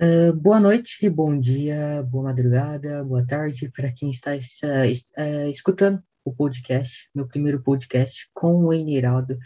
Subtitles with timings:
[0.00, 6.00] Uh, boa noite, bom dia, boa madrugada, boa tarde para quem está uh, uh, escutando
[6.24, 9.36] o podcast, meu primeiro podcast com o Eniraldo,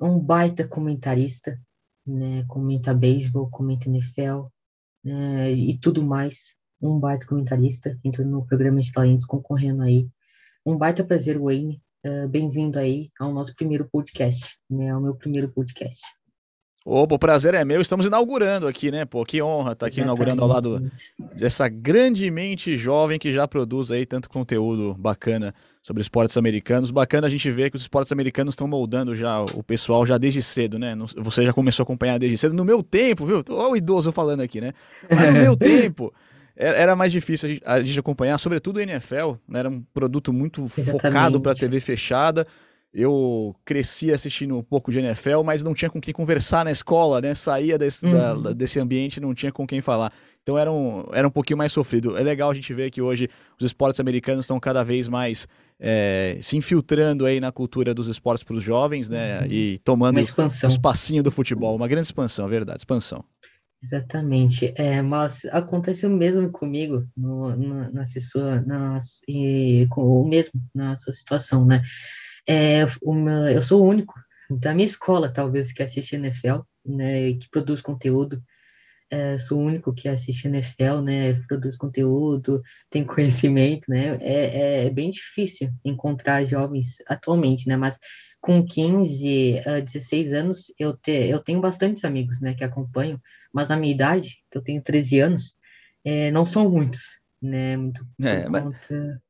[0.00, 1.60] um baita comentarista,
[2.06, 4.46] né, comenta beisebol, comenta NFL
[5.02, 10.08] né, e tudo mais, um baita comentarista, entrando no programa de talentos, concorrendo aí,
[10.64, 11.82] um baita prazer, Wayne,
[12.30, 16.00] bem-vindo aí ao nosso primeiro podcast, né, ao meu primeiro podcast.
[16.84, 17.80] Opa, o prazer é meu.
[17.80, 19.04] Estamos inaugurando aqui, né?
[19.04, 20.90] Pô, que honra estar tá aqui inaugurando ao lado
[21.36, 26.90] dessa grande mente jovem que já produz aí tanto conteúdo bacana sobre esportes americanos.
[26.90, 30.42] Bacana a gente ver que os esportes americanos estão moldando já o pessoal já desde
[30.42, 30.96] cedo, né?
[31.18, 32.54] Você já começou a acompanhar desde cedo.
[32.54, 33.44] No meu tempo, viu?
[33.50, 34.72] Olha o idoso falando aqui, né?
[35.10, 36.10] Mas no meu tempo
[36.56, 39.60] era mais difícil a gente acompanhar, sobretudo o NFL, né?
[39.60, 40.90] Era um produto muito Exatamente.
[40.92, 42.46] focado para TV fechada.
[42.92, 47.20] Eu cresci assistindo um pouco de NFL, mas não tinha com quem conversar na escola,
[47.20, 47.34] né?
[47.34, 48.42] Saía desse, uhum.
[48.42, 50.12] da, desse ambiente não tinha com quem falar.
[50.42, 52.16] Então era um, era um pouquinho mais sofrido.
[52.16, 53.28] É legal a gente ver que hoje
[53.58, 55.46] os esportes americanos estão cada vez mais
[55.78, 59.40] é, se infiltrando aí na cultura dos esportes para os jovens, né?
[59.40, 59.46] Uhum.
[59.46, 61.76] E tomando o espacinho do futebol.
[61.76, 63.24] Uma grande expansão, verdade, expansão.
[63.82, 64.74] Exatamente.
[64.76, 70.96] É, mas aconteceu mesmo comigo no, no, na sua, na, e, com, o mesmo na
[70.96, 71.82] sua situação, né?
[72.50, 72.82] É,
[73.54, 74.14] eu sou o único
[74.50, 78.42] da minha escola, talvez, que assiste NFL, né, que produz conteúdo.
[79.08, 84.90] É, sou o único que assiste NFL, né, produz conteúdo, tem conhecimento, né, é, é
[84.90, 87.98] bem difícil encontrar jovens atualmente, né, mas
[88.40, 93.20] com 15, uh, 16 anos, eu, te, eu tenho bastantes amigos, né, que acompanham,
[93.52, 95.56] mas na minha idade, que eu tenho 13 anos,
[96.04, 98.62] é, não são muitos, né, muito é, mas...
[98.62, 99.22] conta...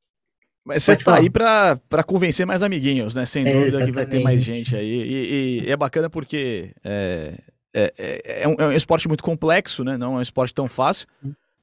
[0.65, 3.25] Mas você tá aí para convencer mais amiguinhos, né?
[3.25, 4.87] Sem dúvida que vai ter mais gente aí.
[4.87, 7.39] E, e é bacana porque é,
[7.75, 9.97] é, é, é, um, é, um, esporte muito complexo, né?
[9.97, 11.07] Não é um esporte tão fácil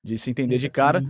[0.03, 1.03] de se entender de cara.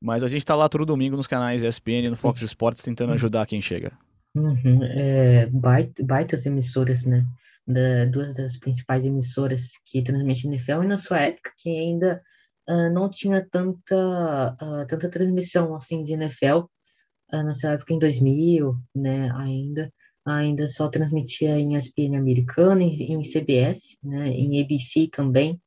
[0.00, 3.14] Mas a gente tá lá todo domingo nos canais ESPN, no Fox Sports, tentando uhum.
[3.14, 3.92] ajudar quem chega.
[4.36, 4.80] Uhum.
[4.82, 7.24] É, baita, baitas emissoras, né?
[7.66, 12.20] Da, duas das principais emissoras que transmitem NFL e na sua época que ainda
[12.68, 16.66] uh, não tinha tanta, uh, tanta transmissão assim de NFL
[17.42, 19.92] nessa época em 2000, né, ainda,
[20.24, 25.60] ainda só transmitia em ESPN americana, em, em CBS, né, em ABC também.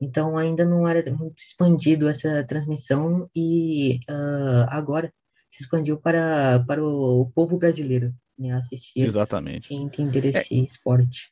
[0.00, 5.12] Então ainda não era muito expandido essa transmissão e uh, agora
[5.50, 9.72] se expandiu para, para o, o povo brasileiro né, assistir Exatamente.
[9.72, 11.31] e entender esse é, esporte.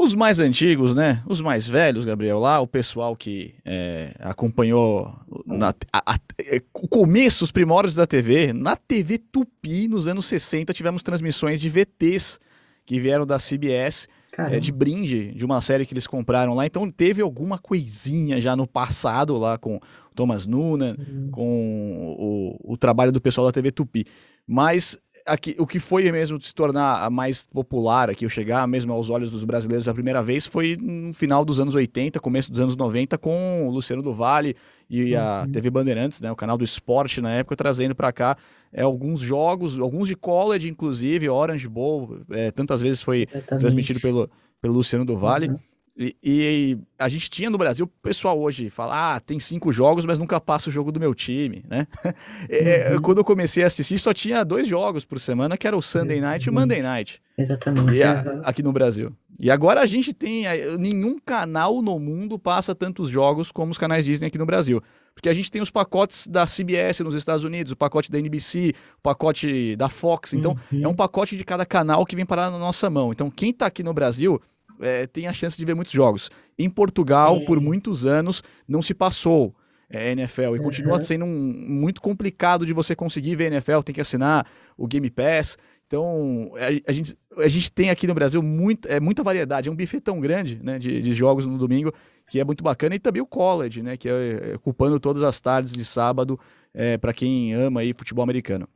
[0.00, 1.24] Os mais antigos, né?
[1.26, 5.12] Os mais velhos, Gabriel, lá, o pessoal que é, acompanhou
[5.44, 10.26] na, a, a, é, o começo, os primórdios da TV, na TV Tupi, nos anos
[10.26, 12.38] 60, tivemos transmissões de VTs
[12.86, 14.06] que vieram da CBS,
[14.38, 16.64] é, de brinde, de uma série que eles compraram lá.
[16.64, 19.80] Então teve alguma coisinha já no passado lá com
[20.14, 21.28] Thomas Nuna, uhum.
[21.32, 24.06] com o, o trabalho do pessoal da TV Tupi.
[24.46, 24.96] Mas
[25.28, 29.10] aqui, o que foi mesmo se tornar a mais popular aqui, o chegar mesmo aos
[29.10, 32.76] olhos dos brasileiros a primeira vez, foi no final dos anos 80, começo dos anos
[32.76, 34.56] 90, com o Luciano do Vale
[34.88, 35.52] e a uhum.
[35.52, 38.36] TV Bandeirantes, né, o canal do esporte na época, trazendo para cá
[38.72, 43.60] é, alguns jogos, alguns de college, inclusive, Orange Bowl, é, tantas vezes foi Exatamente.
[43.60, 45.48] transmitido pelo, pelo Luciano do Vale.
[45.48, 45.58] Uhum.
[46.00, 50.04] E, e, a gente tinha no Brasil, o pessoal hoje fala, ah, tem cinco jogos,
[50.04, 51.88] mas nunca passa o jogo do meu time, né?
[52.48, 53.02] É, uhum.
[53.02, 56.20] Quando eu comecei a assistir, só tinha dois jogos por semana, que era o Sunday
[56.20, 57.20] Night e o Monday Night.
[57.36, 58.02] Exatamente.
[58.02, 59.12] A, aqui no Brasil.
[59.38, 60.44] E agora a gente tem,
[60.78, 64.82] nenhum canal no mundo passa tantos jogos como os canais Disney aqui no Brasil.
[65.14, 68.72] Porque a gente tem os pacotes da CBS nos Estados Unidos, o pacote da NBC,
[68.98, 70.32] o pacote da Fox.
[70.32, 70.84] Então, uhum.
[70.84, 73.12] é um pacote de cada canal que vem parar na nossa mão.
[73.12, 74.40] Então, quem tá aqui no Brasil
[74.80, 76.30] é, tem a chance de ver muitos jogos.
[76.58, 77.44] Em Portugal, é.
[77.44, 79.54] por muitos anos, não se passou
[79.90, 80.62] é, NFL e uhum.
[80.62, 84.46] continua sendo um, muito complicado de você conseguir ver NFL, tem que assinar
[84.76, 85.56] o Game Pass.
[85.86, 89.72] Então, a, a, gente, a gente tem aqui no Brasil muito, é, muita variedade, é
[89.72, 91.92] um buffet tão grande né, de, de jogos no domingo
[92.28, 92.94] que é muito bacana.
[92.94, 96.38] E também o college, né, que é, é ocupando todas as tardes de sábado
[96.74, 98.68] é, para quem ama aí futebol americano.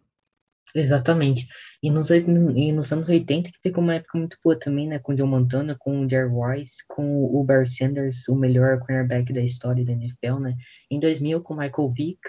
[0.75, 1.47] Exatamente.
[1.83, 4.99] E nos, e nos anos 80 que ficou uma época muito boa também, né?
[4.99, 9.33] Com o John Montana, com o Jerry Wise, com o Barry Sanders, o melhor cornerback
[9.33, 10.57] da história da NFL, né?
[10.91, 12.21] Em 2000 com o Michael Vick,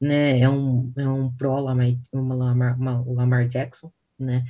[0.00, 0.40] né?
[0.40, 4.44] É um, é um pro Lamar, uma Lamar, uma Lamar Jackson, né?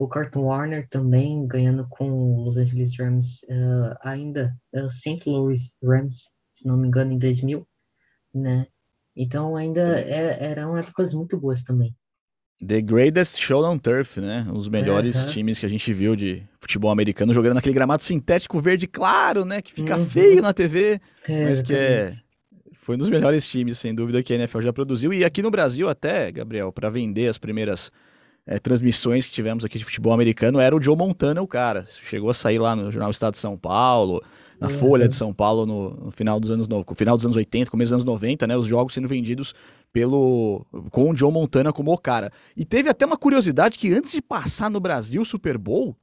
[0.00, 5.22] O Carton Warner também ganhando com o Los Angeles Rams, uh, ainda uh, St.
[5.26, 7.66] Louis Rams, se não me engano, em 2000,
[8.34, 8.66] né?
[9.14, 11.94] Então ainda é, eram épocas muito boas também.
[12.64, 14.46] The Greatest Show on Turf, né?
[14.52, 15.30] Os melhores uhum.
[15.30, 19.60] times que a gente viu de futebol americano jogando naquele gramado sintético verde claro, né?
[19.60, 20.04] Que fica uhum.
[20.04, 22.16] feio na TV, é, mas que é,
[22.72, 25.12] Foi um dos melhores times, sem dúvida, que a NFL já produziu.
[25.12, 27.92] E aqui no Brasil, até, Gabriel, para vender as primeiras
[28.46, 31.84] é, transmissões que tivemos aqui de futebol americano, era o Joe Montana o cara.
[31.90, 34.22] Chegou a sair lá no Jornal Estado de São Paulo,
[34.60, 34.74] na uhum.
[34.74, 37.90] Folha de São Paulo no, no, final dos anos no, final dos anos 80, começo
[37.90, 38.56] dos anos 90, né?
[38.56, 39.54] Os jogos sendo vendidos
[39.92, 42.32] pelo com o Joe Montana como o cara.
[42.56, 45.96] E teve até uma curiosidade que antes de passar no Brasil o Super Bowl,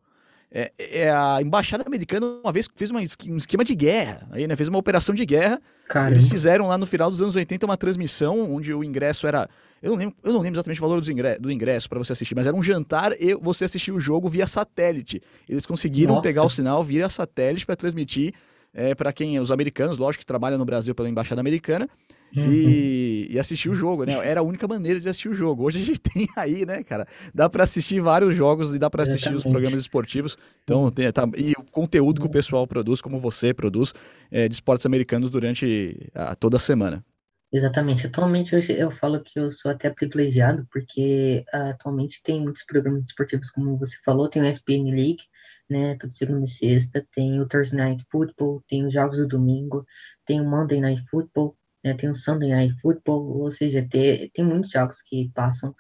[0.52, 4.56] é, é, a embaixada americana uma vez fez uma, um esquema de guerra, aí, né,
[4.56, 5.60] fez uma operação de guerra.
[5.88, 6.12] Caramba.
[6.12, 9.50] Eles fizeram lá no final dos anos 80 uma transmissão onde o ingresso era.
[9.84, 12.48] Eu não lembro, eu não lembro exatamente o valor do ingresso, para você assistir, mas
[12.48, 15.22] era um jantar e você assistir o jogo via satélite.
[15.48, 16.24] Eles conseguiram Nossa.
[16.24, 18.34] pegar o sinal via satélite para transmitir
[18.74, 21.90] é, para quem os americanos, lógico que trabalham no Brasil pela embaixada americana,
[22.36, 22.52] Uhum.
[22.52, 24.14] E, e, assistir o jogo, né?
[24.28, 25.66] Era a única maneira de assistir o jogo.
[25.66, 27.08] Hoje a gente tem aí, né, cara?
[27.32, 30.36] Dá para assistir vários jogos e dá para assistir os programas esportivos.
[30.64, 33.94] Então, tem, tá, e o conteúdo que o pessoal produz, como você produz,
[34.32, 37.06] é, de esportes americanos durante a, toda a semana.
[37.54, 38.08] Exatamente.
[38.08, 43.06] Atualmente eu, eu falo que eu sou até privilegiado, porque uh, atualmente tem muitos programas
[43.06, 45.22] esportivos, como você falou, tem o ESPN League,
[45.70, 49.86] né, toda segunda e sexta, tem o Thursday Night Football, tem os jogos do domingo,
[50.26, 54.44] tem o Monday Night Football, né, tem o Sunday Night Football, ou seja, tem, tem
[54.44, 55.76] muitos jogos que passam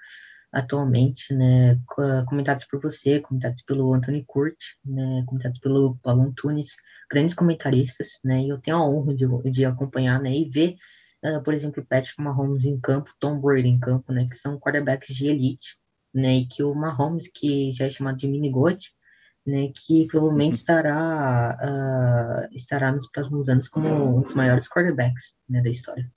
[0.51, 1.79] atualmente, né,
[2.27, 6.75] comentados por você, comentados pelo Anthony Curti, né, comentados pelo Paulo Antunes,
[7.09, 10.75] grandes comentaristas, né, e eu tenho a honra de, de acompanhar, né, e ver,
[11.23, 15.15] uh, por exemplo, Patrick Mahomes em campo, Tom Brady em campo, né, que são quarterbacks
[15.15, 15.77] de elite,
[16.13, 18.91] né, e que o Mahomes, que já é chamado de mini -goat,
[19.45, 20.53] né, que provavelmente uhum.
[20.53, 26.09] estará, uh, estará nos próximos anos como um dos maiores quarterbacks né, da história.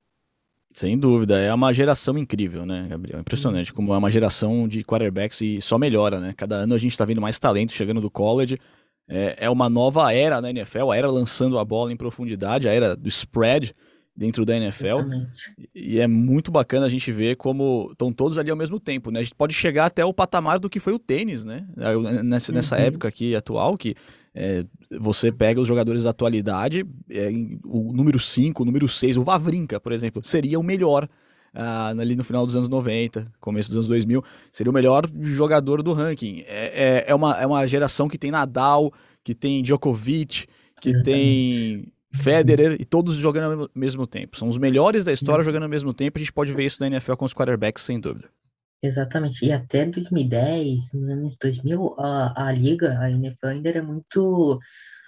[0.72, 3.18] Sem dúvida, é uma geração incrível, né, Gabriel?
[3.18, 6.34] Impressionante como é uma geração de quarterbacks e só melhora, né?
[6.36, 8.60] Cada ano a gente está vendo mais talento chegando do college.
[9.08, 12.74] É, é uma nova era na NFL, a era lançando a bola em profundidade, a
[12.74, 13.74] era do spread
[14.16, 14.86] dentro da NFL.
[14.86, 15.52] Exatamente.
[15.74, 19.20] E é muito bacana a gente ver como estão todos ali ao mesmo tempo, né?
[19.20, 21.66] A gente pode chegar até o patamar do que foi o tênis, né?
[22.24, 22.82] Nessa, nessa uhum.
[22.82, 23.94] época aqui atual, que
[24.34, 24.64] é,
[24.98, 27.30] você pega os jogadores da atualidade, é,
[27.64, 31.08] o número 5, o número 6, o Vavrinka, por exemplo, seria o melhor
[31.56, 34.22] ah, ali no final dos anos 90, começo dos anos 2000,
[34.52, 36.44] seria o melhor jogador do ranking.
[36.46, 38.92] É, é, é, uma, é uma geração que tem Nadal,
[39.24, 40.46] que tem Djokovic,
[40.80, 41.04] que Exatamente.
[41.04, 44.36] tem Federer e todos jogando ao mesmo tempo.
[44.36, 45.44] São os melhores da história uhum.
[45.44, 46.18] jogando ao mesmo tempo.
[46.18, 48.28] A gente pode ver isso na NFL com os quarterbacks, sem dúvida.
[48.82, 49.44] Exatamente.
[49.44, 54.60] E até 2010, nos anos 2000, a, a liga, a NFL ainda era muito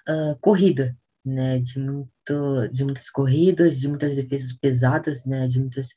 [0.08, 1.60] uh, corrida, né?
[1.60, 5.46] De, muito, de muitas corridas, de muitas defesas pesadas, né?
[5.46, 5.88] De muitas,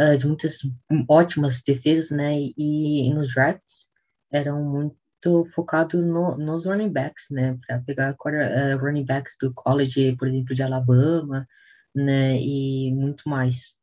[0.00, 0.58] uh, de muitas
[1.08, 2.36] ótimas defesas, né?
[2.56, 3.90] E, e nos drafts
[4.32, 7.58] eram muito muito focado no, nos running backs, né?
[7.66, 11.46] Para pegar uh, running backs do college, por exemplo, de Alabama,
[11.94, 12.40] né?
[12.40, 13.76] E muito mais.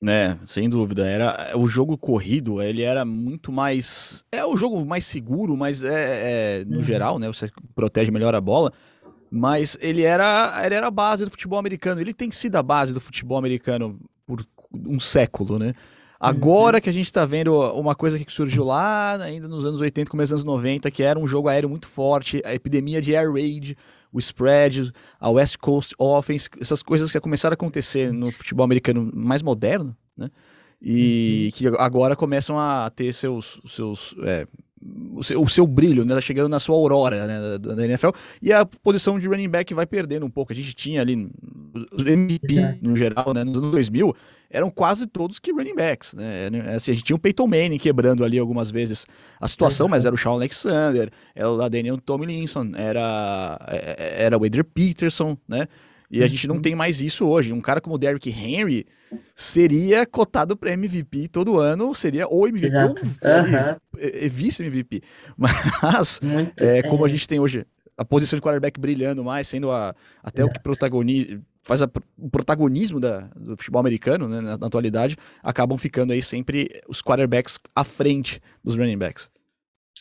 [0.00, 1.06] né sem dúvida.
[1.06, 4.24] Era o jogo corrido, ele era muito mais.
[4.30, 6.82] É o jogo mais seguro, mas é, é no uhum.
[6.82, 7.26] geral, né?
[7.28, 8.72] Você protege melhor a bola.
[9.28, 12.00] Mas ele era, ele era a base do futebol americano.
[12.00, 15.74] Ele tem sido a base do futebol americano por um século, né?
[16.18, 16.80] Agora uhum.
[16.80, 20.32] que a gente está vendo uma coisa que surgiu lá ainda nos anos 80, começo
[20.32, 23.76] dos anos 90, que era um jogo aéreo muito forte, a epidemia de air raid,
[24.12, 29.10] o spread, a West Coast Offense, essas coisas que começaram a acontecer no futebol americano
[29.14, 30.30] mais moderno, né?
[30.80, 31.58] E uhum.
[31.58, 34.46] que agora começam a ter seus, seus é,
[35.14, 36.14] o seu, o seu, brilho, né?
[36.14, 37.58] Tá chegando na sua aurora né?
[37.58, 38.10] da, da, NFL.
[38.40, 40.52] E a posição de running back vai perdendo um pouco.
[40.52, 41.28] A gente tinha ali
[41.92, 42.78] os MVP Exato.
[42.82, 43.42] no geral, né?
[43.42, 44.14] Nos anos 2000,
[44.50, 46.48] eram quase todos que running backs, né?
[46.74, 49.06] Assim, a gente tinha o Peyton Manning quebrando ali algumas vezes
[49.40, 54.38] a situação, mas era o Sean Alexander, era o Daniel Tomlinson, era, é, é, era
[54.38, 55.66] o Adrian Peterson, né?
[56.10, 56.62] E a gente não uhum.
[56.62, 57.52] tem mais isso hoje.
[57.52, 58.86] Um cara como o Derrick Henry
[59.34, 63.04] seria cotado para MVP todo ano, seria ou MVP Exato.
[63.04, 64.28] ou uhum.
[64.30, 65.02] vice-MVP.
[65.36, 69.70] Mas, Muito, é, como a gente tem hoje a posição de quarterback brilhando mais, sendo
[69.70, 70.50] a, até Exato.
[70.50, 75.16] o que protagoniza, faz a, o protagonismo da, do futebol americano né, na, na, atualidade,
[75.42, 79.30] acabam ficando aí sempre os quarterbacks à frente dos running backs.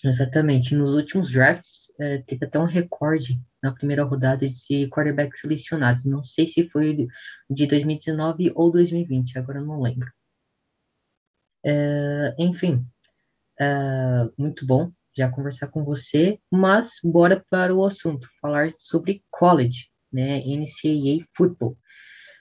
[0.03, 0.75] Exatamente.
[0.75, 6.05] Nos últimos drafts, é, teve até um recorde na primeira rodada de quarterbacks selecionados.
[6.05, 7.07] Não sei se foi
[7.50, 10.07] de 2019 ou 2020, agora não lembro.
[11.65, 12.86] É, enfim,
[13.60, 19.89] é, muito bom já conversar com você, mas bora para o assunto, falar sobre college,
[20.15, 21.77] né, NCAA Football.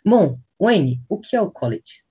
[0.07, 2.05] Bom, Wayne, o que é o college?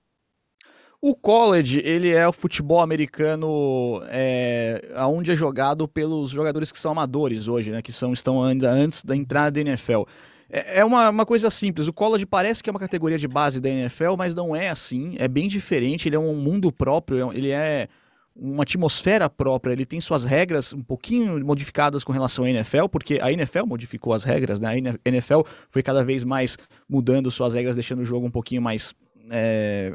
[1.01, 6.91] O college, ele é o futebol americano é, onde é jogado pelos jogadores que são
[6.91, 7.81] amadores hoje, né?
[7.81, 10.03] Que são, estão ainda antes da entrada da NFL.
[10.49, 11.87] É, é uma, uma coisa simples.
[11.87, 15.15] O college parece que é uma categoria de base da NFL, mas não é assim.
[15.19, 16.07] É bem diferente.
[16.07, 17.33] Ele é um mundo próprio.
[17.33, 17.89] Ele é
[18.35, 23.19] uma atmosfera própria, ele tem suas regras um pouquinho modificadas com relação à NFL, porque
[23.21, 24.69] a NFL modificou as regras, né?
[24.69, 26.57] A NFL foi cada vez mais
[26.89, 28.93] mudando suas regras, deixando o jogo um pouquinho mais,
[29.29, 29.93] é,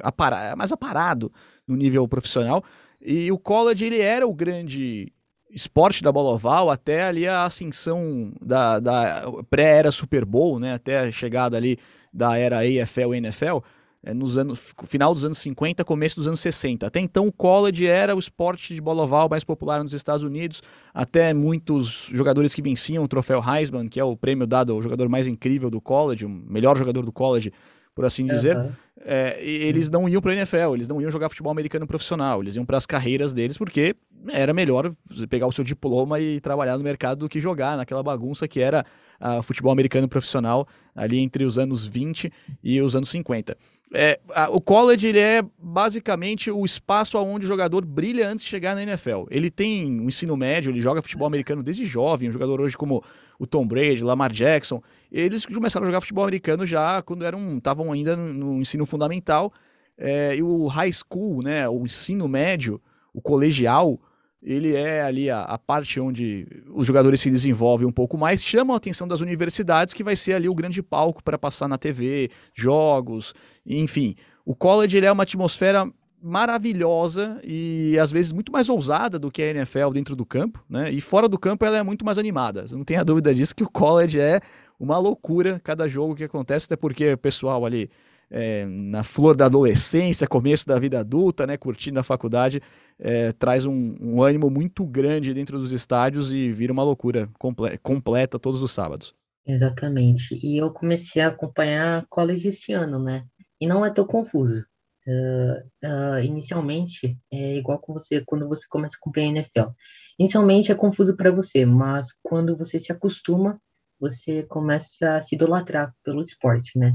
[0.57, 1.33] mais aparado
[1.66, 2.62] no nível profissional.
[3.00, 5.12] E o college ele era o grande
[5.50, 10.75] esporte da bola oval até ali a ascensão da, da pré-era Super Bowl, né?
[10.75, 11.78] Até a chegada ali
[12.12, 13.59] da era AFL e NFL.
[14.05, 16.87] É, nos anos, final dos anos 50, começo dos anos 60.
[16.87, 20.62] Até então, o college era o esporte de bola oval mais popular nos Estados Unidos.
[20.95, 25.09] Até muitos jogadores que venciam o troféu Heisman, que é o prêmio dado ao jogador
[25.09, 27.52] mais incrível do college, o melhor jogador do college,
[27.93, 28.71] por assim dizer, uhum.
[29.05, 32.55] é, eles não iam para a NFL, eles não iam jogar futebol americano profissional, eles
[32.55, 33.97] iam para as carreiras deles porque
[34.28, 34.93] era melhor
[35.28, 38.85] pegar o seu diploma e trabalhar no mercado do que jogar naquela bagunça que era
[39.20, 42.32] o futebol americano profissional ali entre os anos 20
[42.62, 43.56] e os anos 50.
[43.94, 48.50] É, a, o college ele é basicamente o espaço onde o jogador brilha antes de
[48.50, 49.25] chegar na NFL.
[49.30, 53.02] Ele tem um ensino médio, ele joga futebol americano desde jovem, um jogador hoje como
[53.38, 57.92] o Tom Brady, Lamar Jackson, eles começaram a jogar futebol americano já quando eram estavam
[57.92, 59.52] ainda no, no, ensino fundamental.
[59.96, 62.80] É, e o high school, né, o ensino médio,
[63.12, 63.98] o colegial,
[64.42, 68.75] ele é ali a, a, parte onde os jogadores se desenvolvem um pouco mais, chamam
[68.75, 72.30] a atenção das universidades, que vai ser ali o grande palco para passar na TV,
[72.54, 73.35] jogos,
[73.66, 74.14] enfim.
[74.45, 75.90] O college é uma atmosfera
[76.21, 80.90] maravilhosa e às vezes muito mais ousada do que a NFL dentro do campo, né?
[80.90, 82.64] E fora do campo ela é muito mais animada.
[82.71, 84.40] Não tenha dúvida disso que o college é
[84.78, 87.90] uma loucura cada jogo que acontece, até porque o pessoal ali
[88.30, 92.61] é, na flor da adolescência, começo da vida adulta, né, curtindo a faculdade,
[92.99, 97.78] é, traz um, um, ânimo muito grande dentro dos estádios e vira uma loucura comple
[97.78, 99.14] completa todos os sábados.
[99.47, 100.38] Exatamente.
[100.42, 103.25] E eu comecei a acompanhar college esse ano, né?
[103.61, 104.64] E não é tão confuso.
[105.06, 109.70] Uh, uh, inicialmente, é igual com você quando você começa a acompanhar a NFL.
[110.18, 113.58] Inicialmente é confuso para você, mas quando você se acostuma,
[113.99, 116.92] você começa a se idolatrar pelo esporte, né?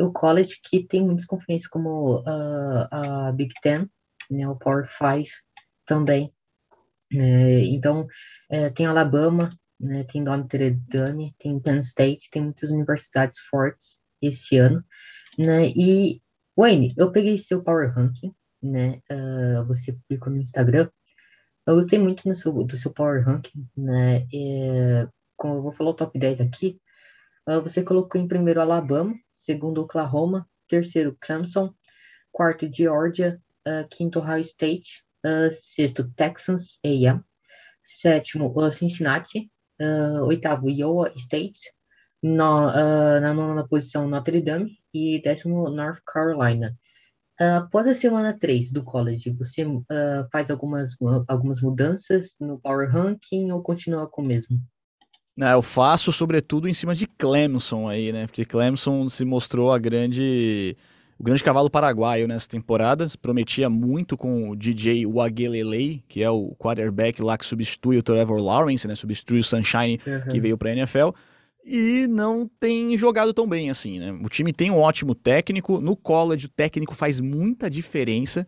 [0.00, 3.88] O college que tem muitas conferências como uh, a Big Ten,
[4.30, 5.30] né, o Power Five
[5.86, 6.32] também.
[7.12, 8.06] É, então,
[8.50, 14.56] é, tem Alabama, né, tem Notre Dame, tem Penn State, tem muitas universidades fortes esse
[14.56, 14.82] ano,
[15.38, 16.22] né, e
[16.56, 18.32] Wayne, eu peguei seu Power Ranking,
[18.62, 20.88] né, uh, você publicou no Instagram,
[21.66, 25.90] eu gostei muito do seu, do seu Power Ranking, né, é, como eu vou falar
[25.90, 26.80] o top 10 aqui,
[27.48, 31.74] uh, você colocou em primeiro Alabama, segundo Oklahoma, terceiro Clemson,
[32.30, 37.20] quarto Georgia, uh, quinto Ohio State, uh, sexto Texans A&M,
[37.84, 39.50] sétimo uh, Cincinnati,
[40.26, 41.72] oitavo Iowa State,
[42.22, 42.70] no,
[43.20, 46.78] na nona posição Notre Dame e décimo North Carolina.
[47.36, 49.66] após a semana 3 do college, você
[50.30, 50.94] faz algumas,
[51.26, 54.60] algumas mudanças no Power Ranking ou continua com o mesmo?
[55.40, 58.26] É, eu faço sobretudo em cima de Clemson aí, né?
[58.26, 60.76] Porque Clemson se mostrou a grande
[61.18, 63.06] o grande cavalo paraguaio nessa temporada.
[63.20, 68.42] Prometia muito com o DJ Wagelelei, que é o quarterback lá que substitui o Trevor
[68.42, 68.94] Lawrence, né?
[68.94, 70.32] Substitui o Sunshine uhum.
[70.32, 71.10] que veio para a NFL.
[71.64, 74.10] E não tem jogado tão bem assim, né?
[74.12, 75.80] O time tem um ótimo técnico.
[75.80, 78.46] No college, o técnico faz muita diferença.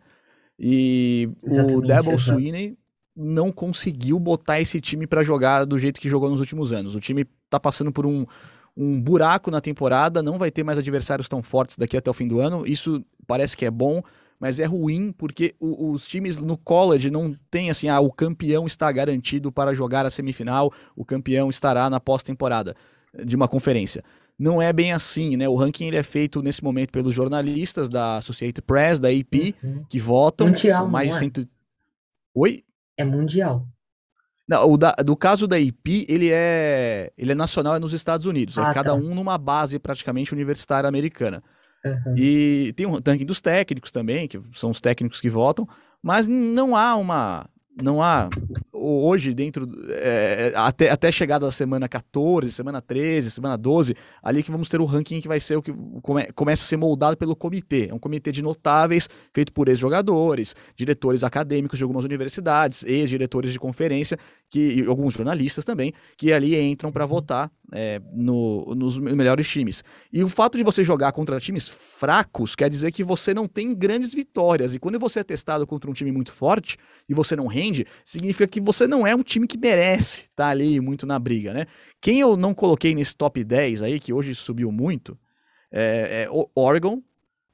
[0.59, 2.77] E Exatamente, o Devil Sweeney
[3.17, 6.95] não conseguiu botar esse time para jogar do jeito que jogou nos últimos anos.
[6.95, 8.27] O time tá passando por um,
[8.77, 12.27] um buraco na temporada, não vai ter mais adversários tão fortes daqui até o fim
[12.27, 12.67] do ano.
[12.67, 14.03] Isso parece que é bom,
[14.39, 18.67] mas é ruim porque o, os times no college não tem assim, ah, o campeão
[18.67, 22.75] está garantido para jogar a semifinal, o campeão estará na pós-temporada
[23.25, 24.03] de uma conferência.
[24.37, 25.49] Não é bem assim, né?
[25.49, 29.85] O ranking ele é feito nesse momento pelos jornalistas da Associated Press, da AP, uhum.
[29.89, 30.49] que votam.
[30.49, 31.19] Mundial, são mais de é?
[31.21, 31.49] cento...
[32.35, 32.64] Oi?
[32.97, 33.67] É mundial.
[34.47, 38.27] Não, o da, do caso da IP, ele é, ele é nacional é nos Estados
[38.27, 38.59] Unidos.
[38.59, 38.95] É ah, é cada tá.
[38.95, 41.43] um numa base praticamente universitária americana.
[41.85, 42.15] Uhum.
[42.17, 45.67] E tem um ranking dos técnicos também, que são os técnicos que votam,
[46.03, 47.49] mas não há uma
[47.83, 48.29] não há
[48.85, 54.51] hoje dentro é, até, até chegada da semana 14, semana 13, semana 12, ali que
[54.51, 55.73] vamos ter o ranking que vai ser o que
[56.03, 57.89] come, começa a ser moldado pelo comitê.
[57.91, 63.59] É um comitê de notáveis feito por ex-jogadores, diretores acadêmicos de algumas universidades, ex-diretores de
[63.59, 64.19] conferência
[64.55, 69.83] que alguns jornalistas também, que ali entram para votar é, no, nos melhores times.
[70.13, 73.75] E o fato de você jogar contra times fracos quer dizer que você não tem
[73.75, 74.73] grandes vitórias.
[74.73, 76.77] E quando você é testado contra um time muito forte
[77.09, 80.49] e você não rende, significa que você não é um time que merece estar tá
[80.51, 81.67] ali muito na briga, né?
[82.01, 85.19] Quem eu não coloquei nesse top 10 aí, que hoje subiu muito,
[85.73, 87.03] é, é Oregon,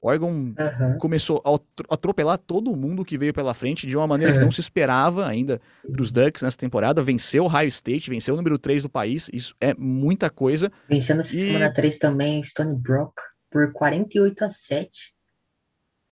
[0.02, 0.98] Oregon uhum.
[0.98, 4.60] começou a atropelar todo mundo que veio pela frente de uma maneira que não se
[4.60, 7.02] esperava ainda para os Ducks nessa temporada.
[7.02, 10.72] Venceu o Ohio State, venceu o número 3 do país, isso é muita coisa.
[10.88, 11.24] Venceu na e...
[11.24, 13.14] semana 3 também Stony Brook
[13.50, 15.14] por 48 a 7.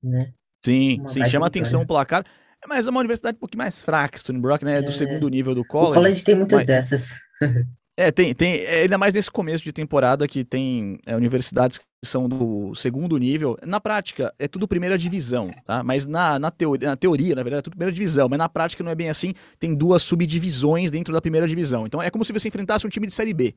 [0.04, 0.34] Né?
[0.64, 2.26] Sim, uma sim chama atenção o placar.
[2.68, 4.80] Mas é uma universidade um pouquinho mais fraca, Stony Brook, né?
[4.80, 5.92] É do segundo nível do college.
[5.92, 6.66] O college tem muitas mas...
[6.66, 7.10] dessas.
[7.98, 11.86] É, tem, tem, é, ainda mais nesse começo de temporada que tem é, universidades que
[12.04, 13.58] são do segundo nível.
[13.66, 15.82] Na prática, é tudo primeira divisão, tá?
[15.82, 18.28] Mas na, na, teoria, na teoria, na verdade, é tudo primeira divisão.
[18.28, 19.34] Mas na prática não é bem assim.
[19.58, 21.86] Tem duas subdivisões dentro da primeira divisão.
[21.86, 23.56] Então é como se você enfrentasse um time de Série B.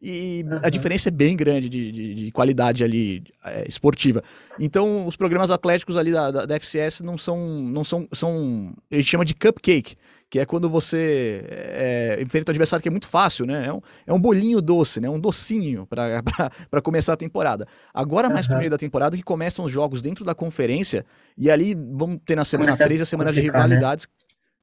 [0.00, 0.60] E uhum.
[0.62, 4.22] a diferença é bem grande de, de, de qualidade ali é, esportiva.
[4.58, 8.74] Então, os programas atléticos ali da, da, da, FCS não são, não são, são.
[8.90, 9.94] A gente chama de cupcake
[10.32, 13.66] que é quando você é, enfrenta um adversário que é muito fácil, né?
[13.66, 15.06] É um, é um bolinho doce, né?
[15.06, 16.22] Um docinho para
[16.82, 17.68] começar a temporada.
[17.92, 18.52] Agora, mais uhum.
[18.52, 21.04] pro meio da temporada, que começam os jogos dentro da conferência,
[21.36, 23.42] e ali vamos ter na semana começa 3 a semana de né?
[23.42, 24.08] rivalidades.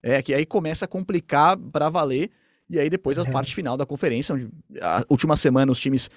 [0.03, 0.15] Né?
[0.15, 2.31] É, que aí começa a complicar para valer,
[2.67, 3.31] e aí depois a uhum.
[3.31, 4.49] parte final da conferência, onde
[4.81, 6.09] a última semana os times,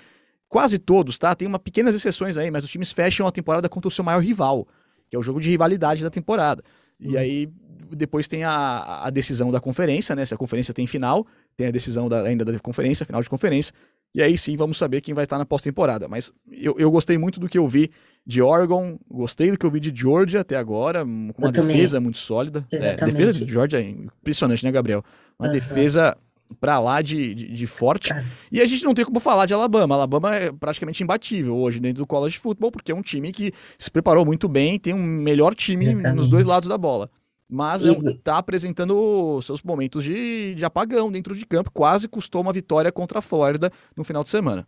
[0.49, 1.35] quase todos, tá?
[1.35, 4.23] Tem uma pequenas exceções aí, mas os times fecham a temporada contra o seu maior
[4.23, 4.67] rival,
[5.11, 6.65] que é o jogo de rivalidade da temporada.
[6.99, 7.19] E uhum.
[7.19, 7.53] aí
[7.97, 10.25] depois tem a, a decisão da conferência, né?
[10.25, 13.73] Se a conferência tem final, tem a decisão da, ainda da conferência, final de conferência.
[14.15, 16.09] E aí sim vamos saber quem vai estar na pós-temporada.
[16.09, 17.91] Mas eu, eu gostei muito do que eu vi
[18.27, 22.19] de Oregon, gostei do que eu vi de Georgia até agora, com uma defesa muito
[22.19, 22.67] sólida.
[22.71, 25.03] É, defesa de Georgia é impressionante, né, Gabriel?
[25.39, 25.55] Uma uhum.
[25.55, 26.17] defesa
[26.61, 28.13] pra lá de, de, de forte.
[28.51, 29.95] E a gente não tem como falar de Alabama.
[29.95, 33.91] Alabama é praticamente imbatível hoje dentro do college football, porque é um time que se
[33.91, 36.17] preparou muito bem, tem um melhor time Exatamente.
[36.17, 37.11] nos dois lados da bola.
[37.55, 41.71] Mas está é, tá apresentando seus momentos de, de apagão dentro de campo.
[41.71, 44.67] Quase custou uma vitória contra a Flórida no final de semana.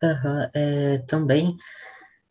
[0.00, 1.56] Uhum, é, também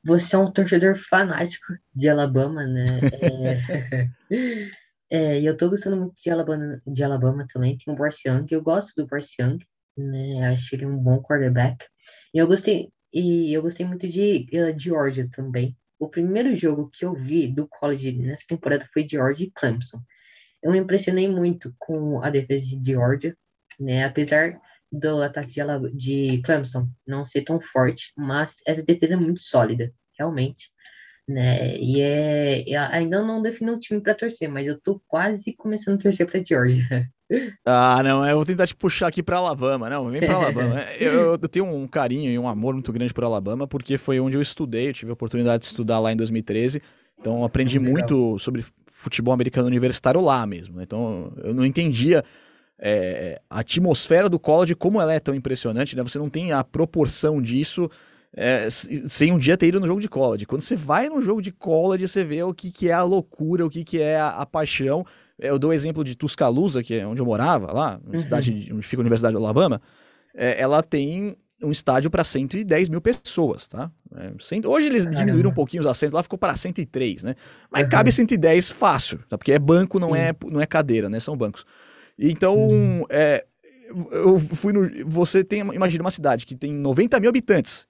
[0.01, 3.01] você é um torcedor fanático de Alabama, né?
[3.21, 4.09] É,
[5.11, 7.77] é, e eu tô gostando muito de Alabama, de Alabama também.
[7.77, 9.59] Tem o Bryce Young, eu gosto do Bryce Young,
[9.97, 10.53] né?
[10.53, 11.85] Acho ele um bom quarterback.
[12.33, 17.05] E eu gostei, e eu gostei muito de uh, Georgia também o primeiro jogo que
[17.05, 20.01] eu vi do college nessa temporada foi Georgia e Clemson.
[20.63, 23.37] Eu me impressionei muito com a defesa de Georgia,
[23.79, 24.05] né?
[24.05, 24.59] Apesar
[24.91, 29.93] do ataque de, de Clemson não ser tão forte, mas essa defesa é muito sólida,
[30.17, 30.71] realmente.
[31.27, 31.77] Né?
[31.77, 36.01] E é, ainda não defini um time para torcer, mas eu tô quase começando a
[36.01, 37.07] torcer para Georgia.
[37.63, 40.81] Ah, não, eu vou tentar te puxar aqui para Alabama, não, vem para Alabama.
[40.99, 44.35] Eu, eu, tenho um carinho e um amor muito grande por Alabama, porque foi onde
[44.37, 46.81] eu estudei, eu tive a oportunidade de estudar lá em 2013,
[47.19, 50.77] então aprendi muito sobre futebol americano universitário lá mesmo.
[50.77, 50.83] Né?
[50.83, 52.23] Então eu não entendia
[52.79, 56.03] é, a atmosfera do college, como ela é tão impressionante, né?
[56.03, 57.89] Você não tem a proporção disso
[58.35, 60.45] é, sem um dia ter ido no jogo de college.
[60.45, 63.65] Quando você vai no jogo de college, você vê o que, que é a loucura,
[63.65, 65.05] o que, que é a, a paixão.
[65.39, 68.19] Eu dou o exemplo de Tuscaloosa, que é onde eu morava, lá, uhum.
[68.19, 69.81] cidade onde fica a Universidade do Alabama.
[70.35, 73.91] É, ela tem um estádio para 110 mil pessoas, tá?
[74.15, 74.31] É.
[74.67, 75.19] Hoje eles Caramba.
[75.19, 77.35] diminuíram um pouquinho os assentos, lá ficou para 103, né?
[77.69, 77.89] Mas uhum.
[77.89, 79.37] cabe 110 fácil, tá?
[79.37, 81.19] Porque é banco, não, é, não é cadeira, né?
[81.19, 81.65] São bancos.
[82.17, 83.05] Então, uhum.
[83.09, 83.45] é,
[84.11, 84.89] eu fui no.
[85.09, 87.88] Você tem, imagina uma cidade que tem 90 mil habitantes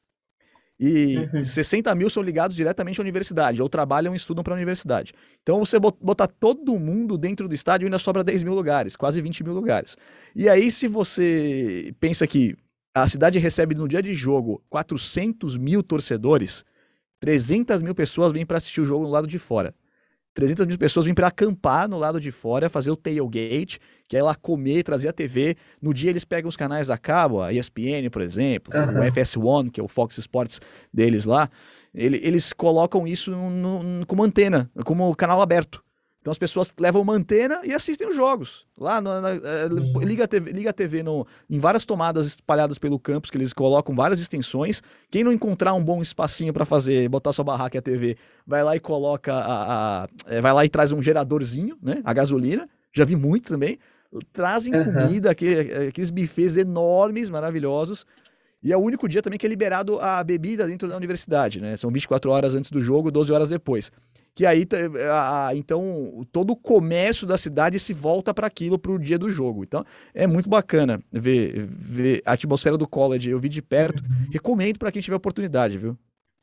[0.79, 1.43] e uhum.
[1.43, 5.13] 60 mil são ligados diretamente à universidade, ou trabalham e estudam para a universidade.
[5.43, 9.43] Então, você botar todo mundo dentro do estádio, ainda sobra 10 mil lugares, quase 20
[9.43, 9.97] mil lugares.
[10.33, 12.55] E aí, se você pensa que
[12.95, 16.63] a cidade recebe no dia de jogo 400 mil torcedores,
[17.19, 19.75] 300 mil pessoas vêm para assistir o jogo no lado de fora.
[20.33, 24.23] 300 mil pessoas vêm para acampar no lado de fora, fazer o tailgate, que é
[24.23, 25.55] lá comer, trazer a TV.
[25.81, 29.01] No dia eles pegam os canais da cabo, a ESPN, por exemplo, uhum.
[29.01, 30.61] o FS1, que é o Fox Sports
[30.93, 31.49] deles lá.
[31.93, 35.83] Ele, eles colocam isso no, no, como antena, como canal aberto.
[36.21, 38.67] Então as pessoas levam uma antena e assistem os jogos.
[38.77, 39.69] Lá, na, na, eh,
[40.03, 43.53] liga a TV, liga a TV no, em várias tomadas espalhadas pelo campus, que eles
[43.53, 44.84] colocam várias extensões.
[45.10, 48.63] Quem não encontrar um bom espacinho para fazer, botar sua barraca e a TV, vai
[48.63, 52.01] lá e coloca a, a, eh, vai lá e traz um geradorzinho, né?
[52.03, 52.67] A gasolina.
[52.93, 53.79] Já vi muito também.
[54.34, 54.86] Trazem uhum.
[54.86, 58.05] comida, aquele, aqueles bufês enormes, maravilhosos.
[58.62, 61.77] E é o único dia também que é liberado a bebida dentro da universidade, né?
[61.77, 63.89] São 24 horas antes do jogo, 12 horas depois.
[64.35, 64.65] Que aí,
[65.11, 69.19] a, a, então, todo o comércio da cidade se volta para aquilo para o dia
[69.19, 69.63] do jogo.
[69.63, 73.29] Então, é muito bacana ver, ver a atmosfera do college.
[73.29, 74.03] Eu vi de perto.
[74.31, 75.97] Recomendo para quem tiver oportunidade, viu?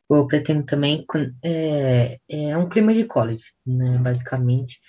[0.08, 1.04] Eu pretendo também.
[1.42, 3.98] É, é um clima de college, né?
[3.98, 4.80] Basicamente.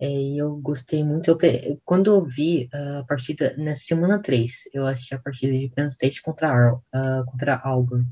[0.00, 1.30] É, e eu gostei muito.
[1.30, 1.38] Eu,
[1.84, 6.20] quando eu vi a partida na semana 3, eu assisti a partida de Penn State
[6.22, 8.06] contra, uh, contra Auburn.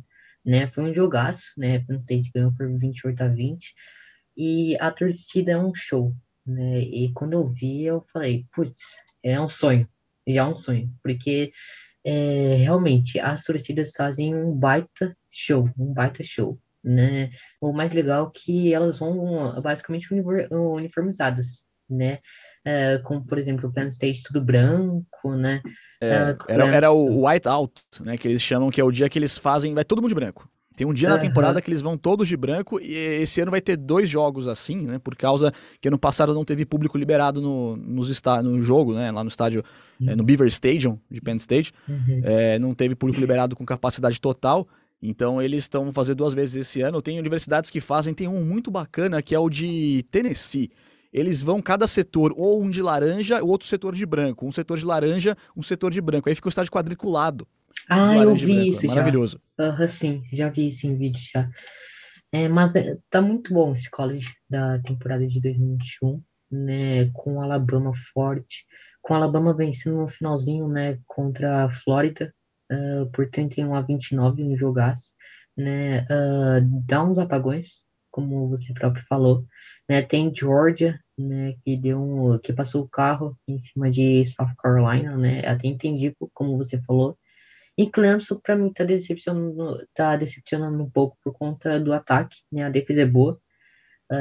[0.44, 0.66] Né?
[0.68, 1.80] Foi um jogaço, né?
[1.80, 3.74] Penn State ganhou por 28 a 20.
[4.36, 6.14] E a torcida é um show,
[6.46, 6.80] né?
[6.80, 9.88] E quando eu vi, eu falei, putz, é um sonho.
[10.26, 10.90] Já é um sonho.
[11.02, 11.52] Porque
[12.04, 16.58] é, realmente as torcidas fazem um baita show, um baita show.
[16.84, 17.30] Né?
[17.60, 20.08] O mais legal é que elas vão basicamente
[20.50, 22.18] uniformizadas, né?
[22.66, 25.60] Uh, como, por exemplo, o Penn State tudo branco, né?
[26.00, 28.16] É, uh, era, era o white out, né?
[28.16, 30.48] Que eles chamam, que é o dia que eles fazem, vai todo mundo de branco.
[30.76, 33.60] Tem um dia na temporada que eles vão todos de branco e esse ano vai
[33.60, 34.98] ter dois jogos assim, né?
[34.98, 39.10] Por causa que ano passado não teve público liberado no, nos está, no jogo, né?
[39.10, 39.62] Lá no estádio,
[40.06, 41.72] é, no Beaver Stadium de Penn State.
[41.88, 42.22] Uhum.
[42.24, 44.66] É, não teve público liberado com capacidade total.
[45.02, 47.02] Então eles estão fazendo duas vezes esse ano.
[47.02, 50.70] Tem universidades que fazem, tem um muito bacana que é o de Tennessee
[51.12, 54.46] eles vão cada setor, ou um de laranja, o outro setor de branco.
[54.46, 56.28] Um setor de laranja, um setor de branco.
[56.28, 57.46] Aí fica o estádio quadriculado.
[57.88, 58.86] Ah, eu vi isso Maravilhoso.
[58.86, 58.94] já.
[58.94, 59.40] Maravilhoso.
[59.58, 61.48] Uhum, sim, já vi isso em vídeo já.
[62.32, 67.10] É, mas é, tá muito bom esse college da temporada de 2021, né?
[67.12, 68.66] Com o Alabama forte.
[69.02, 70.98] Com o Alabama vencendo no finalzinho, né?
[71.06, 72.34] Contra a Flórida
[72.72, 75.12] uh, por 31 a 29 no jogaço,
[75.56, 76.02] né?
[76.02, 79.44] Uh, dá uns apagões, como você próprio falou.
[79.88, 84.54] Né, tem Georgia, né, que deu um, que passou o carro em cima de South
[84.58, 85.40] Carolina, né?
[85.46, 87.18] Até entendi como você falou.
[87.82, 92.64] E Clemson para mim tá decepcionando, tá decepcionando um pouco por conta do ataque, né?
[92.64, 93.40] A defesa é boa.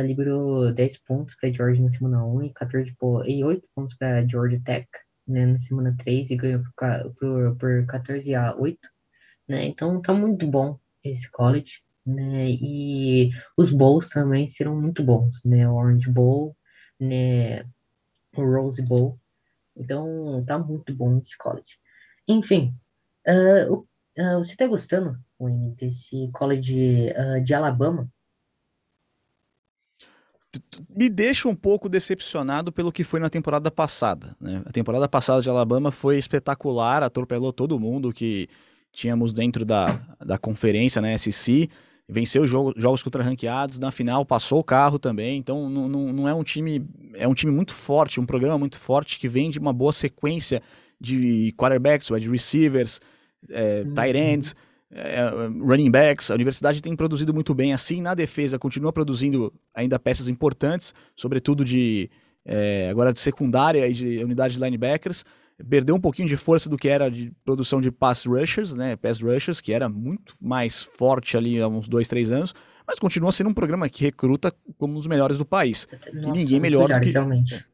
[0.05, 2.95] Liberou 10 pontos para Georgia na semana 1 e 14
[3.27, 4.87] e 8 pontos para Georgia Tech,
[5.27, 8.79] né, na semana 3 e ganhou por, por, por 14 a 8,
[9.49, 9.65] né?
[9.65, 12.49] Então tá muito bom esse college né?
[12.49, 15.67] E os bowls também serão muito bons, né?
[15.67, 16.55] O Orange Bowl,
[16.99, 17.63] né?
[18.35, 19.19] O Rose Bowl.
[19.75, 21.77] Então, tá muito bom esse college.
[22.27, 22.75] Enfim,
[23.27, 23.85] uh,
[24.37, 28.07] você tá gostando, Wayne, desse college uh, de Alabama?
[30.89, 34.35] Me deixa um pouco decepcionado pelo que foi na temporada passada.
[34.39, 34.61] Né?
[34.65, 38.49] A temporada passada de Alabama foi espetacular, atropelou todo mundo que
[38.91, 41.69] tínhamos dentro da, da conferência, né, SEC
[42.11, 46.27] venceu jogo, jogos contra ranqueados, na final passou o carro também, então não, não, não,
[46.27, 49.57] é um time, é um time muito forte, um programa muito forte que vem de
[49.57, 50.61] uma boa sequência
[51.01, 53.01] de quarterbacks, wide receivers,
[53.49, 54.55] é, tight ends,
[54.91, 59.97] é, running backs, a universidade tem produzido muito bem assim, na defesa continua produzindo ainda
[59.97, 62.09] peças importantes, sobretudo de
[62.45, 65.23] é, agora de secundária e de unidade de linebackers,
[65.69, 68.95] perdeu um pouquinho de força do que era de produção de pass rushers, né?
[68.95, 72.53] Pass rushers, que era muito mais forte ali há uns dois, três anos,
[72.85, 75.87] mas continua sendo um programa que recruta como um dos melhores do país.
[76.13, 77.65] Nossa, e ninguém melhor do que realmente.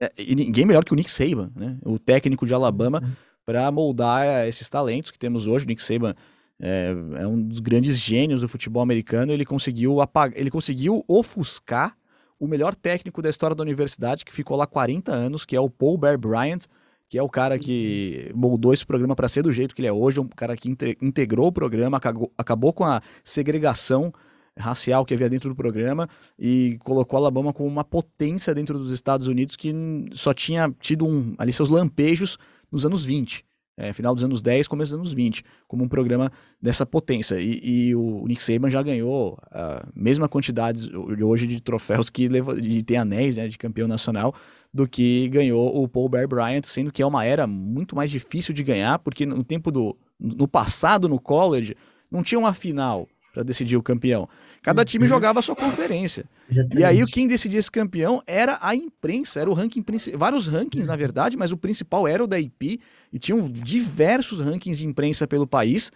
[0.00, 1.76] É, e ninguém melhor que o Nick Saban, né?
[1.84, 3.12] O técnico de Alabama uhum.
[3.44, 5.64] para moldar esses talentos que temos hoje.
[5.64, 6.14] O Nick Saban
[6.60, 9.32] é, é, um dos grandes gênios do futebol americano.
[9.32, 11.96] Ele conseguiu apagar, ele conseguiu ofuscar
[12.38, 15.68] o melhor técnico da história da universidade, que ficou lá 40 anos, que é o
[15.68, 16.64] Paul Bear Bryant
[17.10, 19.92] que é o cara que moldou esse programa para ser do jeito que ele é
[19.92, 20.68] hoje, um cara que
[21.02, 24.14] integrou o programa, acabou, acabou com a segregação
[24.58, 26.08] racial que havia dentro do programa
[26.38, 29.72] e colocou Alabama como uma potência dentro dos Estados Unidos que
[30.12, 32.38] só tinha tido um, ali seus lampejos
[32.70, 33.44] nos anos 20.
[33.76, 37.40] É, final dos anos 10, começo dos anos 20, como um programa dessa potência.
[37.40, 42.60] E, e o Nick Saban já ganhou a mesma quantidade hoje de troféus que leva,
[42.60, 44.34] de ter anéis né, de campeão nacional
[44.72, 48.52] do que ganhou o Paul Bear Bryant, sendo que é uma era muito mais difícil
[48.52, 49.96] de ganhar, porque no tempo do.
[50.18, 51.74] No passado, no college,
[52.10, 54.28] não tinha uma final para decidir o campeão.
[54.62, 55.08] Cada time uhum.
[55.08, 56.24] jogava a sua conferência.
[56.50, 56.78] Exatamente.
[56.78, 59.84] E aí quem decidia esse campeão era a imprensa, era o ranking
[60.16, 62.80] vários rankings na verdade, mas o principal era o da IP
[63.12, 65.90] e tinham diversos rankings de imprensa pelo país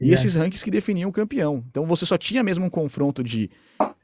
[0.00, 1.64] e esses rankings que definiam o campeão.
[1.70, 3.50] Então você só tinha mesmo um confronto de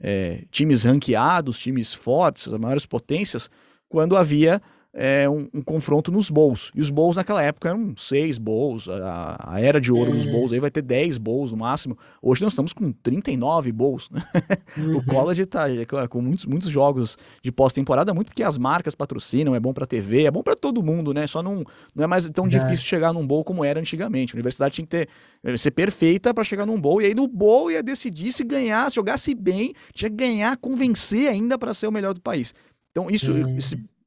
[0.00, 3.50] é, times ranqueados, times fortes, as maiores potências,
[3.88, 4.60] quando havia
[4.94, 6.70] é, um, um, confronto nos bowls.
[6.74, 10.14] E os bowls naquela época eram seis bowls, a, a era de ouro é.
[10.14, 11.96] dos bowls aí vai ter 10 bowls no máximo.
[12.20, 14.10] Hoje nós estamos com 39 bowls.
[14.10, 14.22] Né?
[14.76, 14.96] Uhum.
[14.96, 15.66] o college tá
[16.08, 20.24] com muitos, muitos jogos de pós-temporada, muito porque as marcas patrocinam, é bom pra TV,
[20.24, 21.26] é bom para todo mundo, né?
[21.26, 21.62] Só não,
[21.94, 24.34] não é mais tão difícil chegar num bowl como era antigamente.
[24.34, 25.08] A universidade tinha que ter,
[25.44, 28.88] eh, ser perfeita para chegar num bowl, e aí no bowl ia decidir se ganhar,
[28.88, 32.54] se jogasse bem, tinha que ganhar, convencer ainda para ser o melhor do país.
[32.92, 33.58] Então, isso, uhum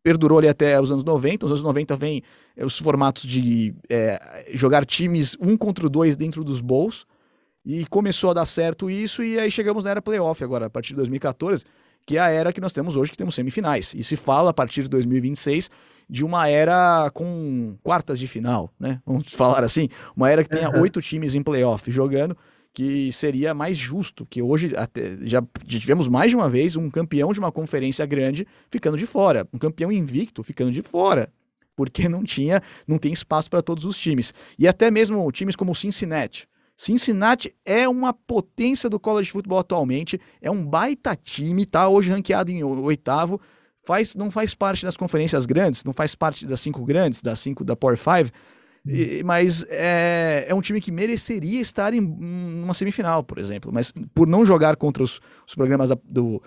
[0.06, 1.48] perdurou ali até os anos 90.
[1.48, 2.22] Os anos 90 vem
[2.56, 7.08] é, os formatos de é, jogar times um contra dois dentro dos bowls.
[7.66, 10.90] E começou a dar certo isso, e aí chegamos na era playoff agora, a partir
[10.90, 11.66] de 2014,
[12.06, 13.96] que é a era que nós temos hoje, que temos semifinais.
[13.96, 15.72] E se fala, a partir de 2026,
[16.08, 19.02] de uma era com quartas de final, né?
[19.04, 19.90] Vamos falar assim.
[20.16, 22.38] Uma era que tenha oito times em playoff jogando
[22.76, 24.74] que seria mais justo, que hoje
[25.22, 29.48] já tivemos mais de uma vez um campeão de uma conferência grande ficando de fora,
[29.54, 31.32] um campeão invicto ficando de fora,
[31.74, 34.34] porque não tinha, não tem espaço para todos os times.
[34.60, 36.50] E até mesmo times como o Cincinnati.
[36.76, 42.52] Cincinnati é uma potência do college football atualmente, é um baita time, tá hoje ranqueado
[42.52, 43.40] em oitavo,
[43.86, 47.64] faz, não faz parte das conferências grandes, não faz parte das cinco grandes, das cinco
[47.64, 48.34] da Power Five,
[48.86, 53.72] e, mas é, é um time que mereceria estar em uma semifinal, por exemplo.
[53.74, 56.42] Mas por não jogar contra os, os programas da, do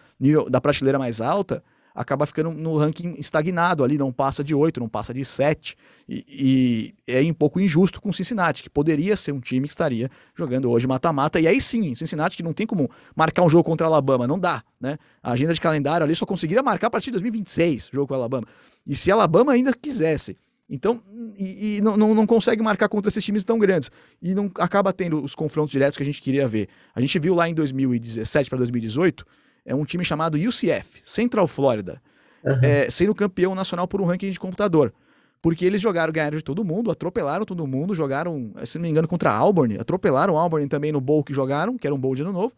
[0.48, 1.62] da prateleira mais alta,
[1.94, 5.76] acaba ficando no ranking estagnado ali, não passa de 8, não passa de 7.
[6.08, 9.72] E, e, é um pouco injusto com o Cincinnati, que poderia ser um time que
[9.72, 11.40] estaria jogando hoje mata-mata.
[11.40, 14.38] E aí sim, Cincinnati que não tem como marcar um jogo contra a Alabama, não
[14.38, 14.96] dá, né?
[15.20, 18.16] A agenda de calendário ali só conseguiria marcar a partir de 2026, jogo com a
[18.16, 18.46] Alabama.
[18.86, 20.36] E se a Alabama ainda quisesse
[20.70, 21.00] então,
[21.36, 23.90] e, e não, não, não, consegue marcar contra esses times tão grandes.
[24.20, 26.68] E não acaba tendo os confrontos diretos que a gente queria ver.
[26.94, 29.24] A gente viu lá em 2017 para 2018,
[29.64, 32.02] é um time chamado UCF, Central Florida,
[32.44, 32.58] uhum.
[32.62, 34.92] é, sendo campeão nacional por um ranking de computador.
[35.40, 39.06] Porque eles jogaram, ganharam de todo mundo, atropelaram todo mundo, jogaram, se não me engano,
[39.06, 42.22] contra a Auburn, atropelaram Auburn também no bowl que jogaram, que era um bowl de
[42.22, 42.52] ano novo.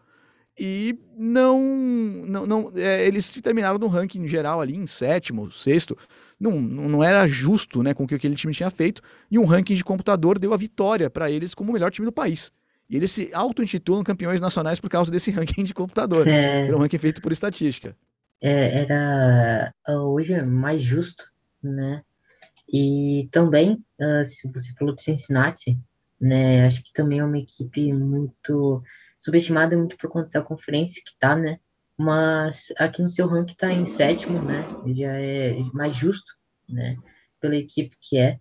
[0.63, 1.59] E não.
[1.59, 5.97] não, não é, eles terminaram no ranking geral ali em sétimo, sexto
[6.41, 9.75] não, não era justo né, com o que aquele time tinha feito, e um ranking
[9.75, 12.51] de computador deu a vitória para eles como o melhor time do país.
[12.89, 16.67] E eles se auto-intitulam campeões nacionais por causa desse ranking de computador, é...
[16.67, 17.95] era um ranking feito por estatística.
[18.43, 21.25] É, era hoje é mais justo,
[21.63, 22.03] né?
[22.73, 25.79] E também, uh, se você falou de Cincinnati,
[26.19, 26.67] né?
[26.67, 28.83] Acho que também é uma equipe muito
[29.21, 31.61] subestimada muito por conta da conferência que tá, né?
[32.01, 34.65] mas aqui no seu ranking está em sétimo, né?
[34.87, 36.33] Já é mais justo,
[36.67, 36.97] né?
[37.39, 38.41] Pela equipe que é.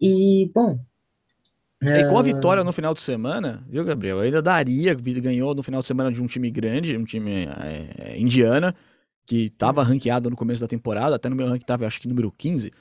[0.00, 0.80] E, bom.
[1.80, 4.18] E com a ah, vitória no final de semana, viu, Gabriel?
[4.18, 8.18] Ainda daria, ganhou no final de semana de um time grande, um time é, é
[8.18, 8.74] indiana,
[9.24, 12.32] que estava ranqueado no começo da temporada, até no meu ranking estava, acho que número
[12.36, 12.72] 15,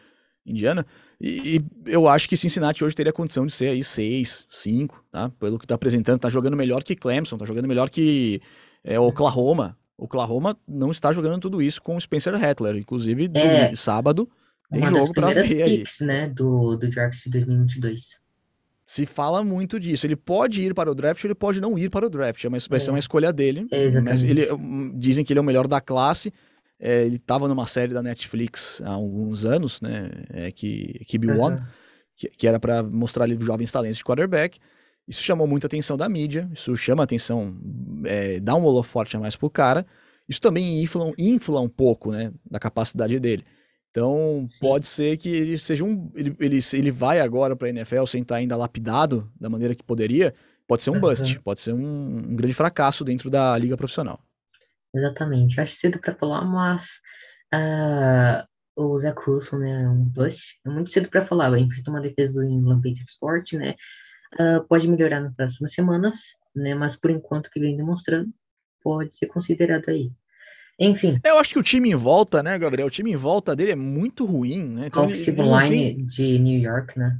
[0.50, 0.86] indiana.
[1.20, 5.30] E, e, eu acho que Cincinnati hoje teria condição de ser aí 6, 5, tá?
[5.40, 8.42] Pelo que está apresentando, está jogando melhor que Clemson, está jogando melhor que
[8.84, 12.76] é, Oklahoma, Oklahoma não está jogando tudo isso com o Spencer Rattler.
[12.78, 14.30] Inclusive, é, sábado
[14.72, 15.78] tem jogo para ver aí.
[15.80, 18.20] Picks, né, do, do draft de 2022.
[18.86, 20.08] Se fala muito disso.
[20.08, 22.44] Ele pode ir para o draft, ele pode não ir para o draft.
[22.44, 23.00] É vai ser uma é.
[23.00, 23.68] escolha dele.
[23.72, 26.34] É, mas ele, hum, dizem que ele é o melhor da classe.
[26.80, 30.10] É, ele estava numa série da Netflix há alguns anos, né?
[30.30, 31.42] É, que, que uhum.
[31.42, 31.62] One,
[32.16, 34.60] que, que era para mostrar ali jovens talentos de quarterback.
[35.08, 37.58] Isso chamou muita atenção da mídia, isso chama atenção,
[38.06, 39.86] é, dá um holofote a mais pro cara.
[40.28, 43.44] Isso também infla, infla um pouco, né, da capacidade dele.
[43.90, 44.60] Então, Sim.
[44.60, 46.12] pode ser que ele seja um.
[46.14, 49.84] Ele, ele, ele vai agora para a NFL sem estar ainda lapidado da maneira que
[49.84, 50.34] poderia.
[50.68, 51.00] Pode ser um uhum.
[51.00, 54.20] bust, pode ser um, um, grande fracasso dentro da liga profissional.
[54.94, 55.60] Exatamente.
[55.60, 57.00] Acho cedo para falar, mas
[57.54, 60.60] uh, o Zach Wilson né, é um bust.
[60.66, 61.54] É muito cedo para falar.
[61.54, 63.76] A gente uma defesa do England Patriots forte, né?
[64.40, 66.18] Uh, pode melhorar nas próximas semanas,
[66.56, 66.76] né?
[66.76, 68.30] Mas por enquanto o que vem demonstrando
[68.84, 70.12] pode ser considerado aí.
[70.80, 71.20] Enfim.
[71.24, 72.88] Eu acho que o time em volta, né, Gabriel?
[72.88, 74.88] O time em volta dele é muito ruim, né?
[74.88, 76.06] Então, Offensive line tem...
[76.06, 77.20] de New York, né?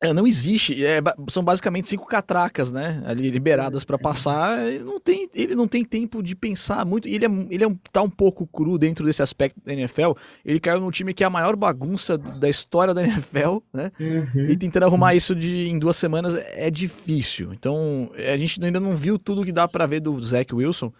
[0.00, 0.84] É, não existe.
[0.84, 3.02] É, são basicamente cinco catracas, né?
[3.04, 4.64] Ali liberadas para passar.
[4.64, 7.08] Ele não, tem, ele não tem tempo de pensar muito.
[7.08, 10.12] Ele, é, ele é, tá um pouco cru dentro desse aspecto da NFL.
[10.44, 13.90] Ele caiu num time que é a maior bagunça da história da NFL, né?
[13.98, 14.46] Uhum.
[14.48, 17.52] E tentando arrumar isso de, em duas semanas é difícil.
[17.52, 20.92] Então, a gente ainda não viu tudo que dá para ver do Zach Wilson.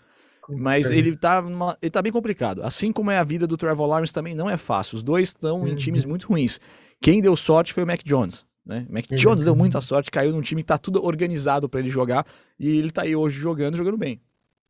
[0.51, 2.63] Mas ele tá, numa, ele tá bem complicado.
[2.63, 4.97] Assim como é a vida do Trevor Lawrence também não é fácil.
[4.97, 5.69] Os dois estão uhum.
[5.69, 6.59] em times muito ruins.
[7.01, 8.48] Quem deu sorte foi o Mac Jones.
[8.69, 8.87] Né?
[8.91, 12.27] Mac Jones deu muita sorte, caiu num time que tá tudo organizado para ele jogar
[12.61, 14.21] e ele tá aí hoje jogando, jogando bem.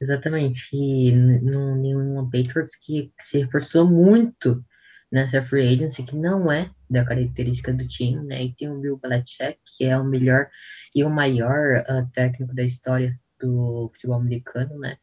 [0.00, 0.68] Exatamente.
[0.72, 4.64] E no New England Patriots que se reforçou muito
[5.10, 8.44] nessa free agency, que não é da característica do time, né?
[8.44, 10.48] E tem o Bill Belichick, que é o melhor
[10.94, 14.96] e o maior uh, técnico da história do futebol americano, né?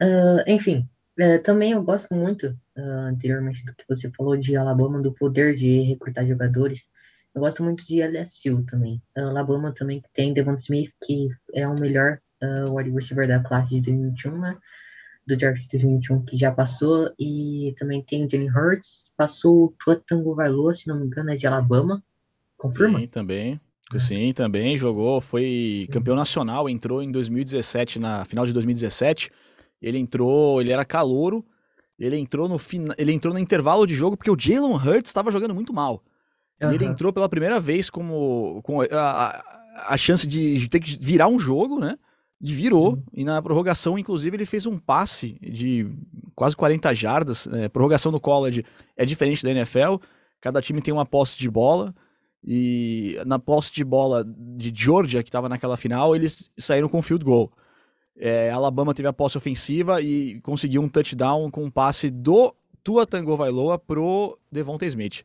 [0.00, 5.12] Uh, enfim, uh, também eu gosto muito, anteriormente do que você falou de Alabama, do
[5.12, 6.88] poder de recrutar jogadores.
[7.38, 9.00] Eu gosto muito de LSU também.
[9.16, 12.18] Alabama também tem Devon Smith, que é o melhor
[12.70, 14.58] wide receiver da classe de 2021, né?
[15.24, 19.74] do draft de 2021 que já passou, e também tem o Jalen Hurts, passou o
[19.78, 22.02] Tua Tango Vailoa, se não me engano, é de Alabama.
[22.56, 22.98] Confirma?
[22.98, 23.60] Sim, também.
[23.98, 29.30] Sim, também jogou, foi campeão nacional, entrou em 2017, na final de 2017.
[29.80, 31.44] Ele entrou, ele era calouro,
[31.98, 32.56] ele entrou no
[32.96, 36.02] ele entrou no intervalo de jogo porque o Jalen Hurts estava jogando muito mal.
[36.60, 36.72] Uhum.
[36.72, 40.98] E ele entrou pela primeira vez como com a, a, a chance de, ter que
[41.00, 41.96] virar um jogo, né?
[42.40, 43.02] E virou, uhum.
[43.12, 45.86] e na prorrogação, inclusive, ele fez um passe de
[46.36, 47.46] quase 40 jardas.
[47.46, 47.68] Né?
[47.68, 48.64] Prorrogação no college
[48.96, 49.96] é diferente da NFL,
[50.40, 51.92] cada time tem uma posse de bola,
[52.44, 57.24] e na posse de bola de Georgia, que estava naquela final, eles saíram com field
[57.24, 57.52] goal.
[58.16, 63.06] É, Alabama teve a posse ofensiva e conseguiu um touchdown com um passe do Tua
[63.06, 65.24] Tango Vailoa pro Devonta Smith.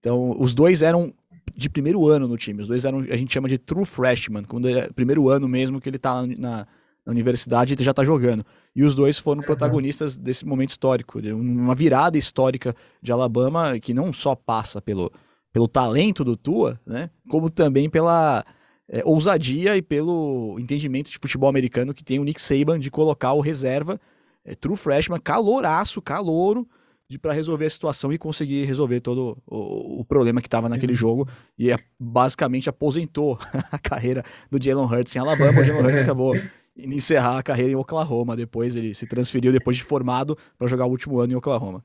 [0.00, 1.12] Então, os dois eram
[1.56, 2.62] de primeiro ano no time.
[2.62, 5.88] Os dois eram, a gente chama de true freshman, quando é primeiro ano mesmo que
[5.88, 6.66] ele tá na,
[7.04, 8.44] na universidade e já tá jogando.
[8.76, 9.46] E os dois foram uhum.
[9.46, 15.10] protagonistas desse momento histórico, de uma virada histórica de Alabama que não só passa pelo,
[15.52, 18.44] pelo talento do Tua, né, como também pela
[18.88, 23.32] é, ousadia e pelo entendimento de futebol americano que tem o Nick Saban de colocar
[23.32, 24.00] o reserva,
[24.44, 26.68] é, true freshman, caloraço, calouro,
[27.16, 30.98] para resolver a situação e conseguir resolver todo o, o problema que estava naquele uhum.
[30.98, 31.28] jogo.
[31.56, 33.38] E é, basicamente aposentou
[33.72, 35.60] a carreira do Jalen Hurts em Alabama.
[35.60, 38.36] O Jalen Hurts acabou de encerrar a carreira em Oklahoma.
[38.36, 41.82] Depois ele se transferiu, depois de formado, para jogar o último ano em Oklahoma.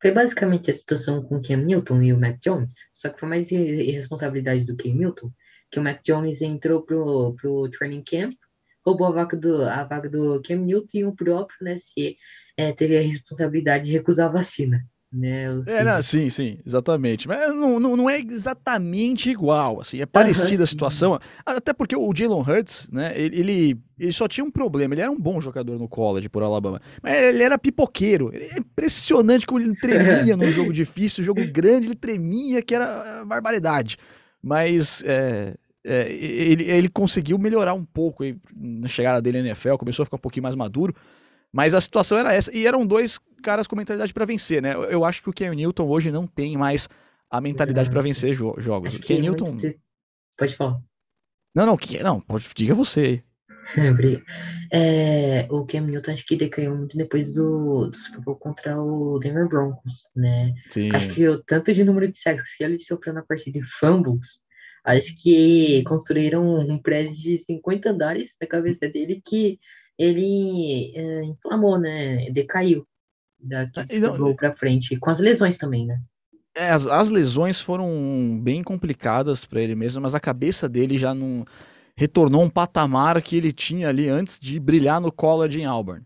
[0.00, 3.28] Foi basicamente a situação com o Cam Newton e o Mac Jones, só que foi
[3.28, 5.30] mais irresponsabilidade do Cam Newton,
[5.70, 8.34] que o Mac Jones entrou pro, pro training camp,
[8.84, 12.16] roubou a vaga do, a vaga do Cam Newton e o próprio, né, se
[12.56, 14.84] é, teve a responsabilidade de recusar a vacina.
[15.12, 17.28] Né, é, não, sim, sim, exatamente.
[17.28, 21.20] Mas não, não, não é exatamente igual, assim, é parecida uhum, a situação.
[21.44, 25.10] Até porque o Jalen Hurts, né, ele, ele, ele, só tinha um problema, ele era
[25.10, 28.34] um bom jogador no college por Alabama, mas ele era pipoqueiro.
[28.34, 33.98] É impressionante como ele tremia no jogo difícil, jogo grande, ele tremia, que era barbaridade.
[34.42, 39.74] Mas é, é, ele, ele conseguiu melhorar um pouco aí, na chegada dele na NFL,
[39.76, 40.94] começou a ficar um pouquinho mais maduro,
[41.52, 42.56] mas a situação era essa.
[42.56, 44.74] E eram dois caras com mentalidade para vencer, né?
[44.88, 46.88] Eu acho que o Ken Newton hoje não tem mais
[47.30, 48.96] a mentalidade para vencer jo jogos.
[48.98, 49.56] Ken Newton.
[49.56, 49.78] De...
[50.36, 50.80] Pode falar.
[51.54, 53.22] Não, não, que, não, pode, diga você.
[54.72, 59.18] é, o Cam Newton acho que decaiu muito depois do, do Super Bowl contra o
[59.18, 60.54] Denver Broncos, né?
[60.68, 60.90] Sim.
[60.94, 64.40] Acho que o tanto de número de sacks que ele sofreu na parte de fumbles,
[64.84, 69.58] acho que construíram um prédio de 50 andares na cabeça dele que
[69.98, 72.30] ele é, inflamou, né?
[72.30, 72.86] Decaiu
[73.38, 76.00] daqui ah, não, para frente, com as lesões também, né?
[76.54, 81.14] É, as, as lesões foram bem complicadas para ele mesmo, mas a cabeça dele já
[81.14, 81.44] não
[81.96, 86.04] retornou um patamar que ele tinha ali antes de brilhar no college em Auburn.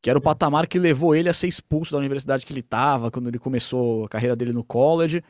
[0.00, 3.10] Que era o patamar que levou ele a ser expulso da universidade que ele estava
[3.10, 5.22] quando ele começou a carreira dele no college.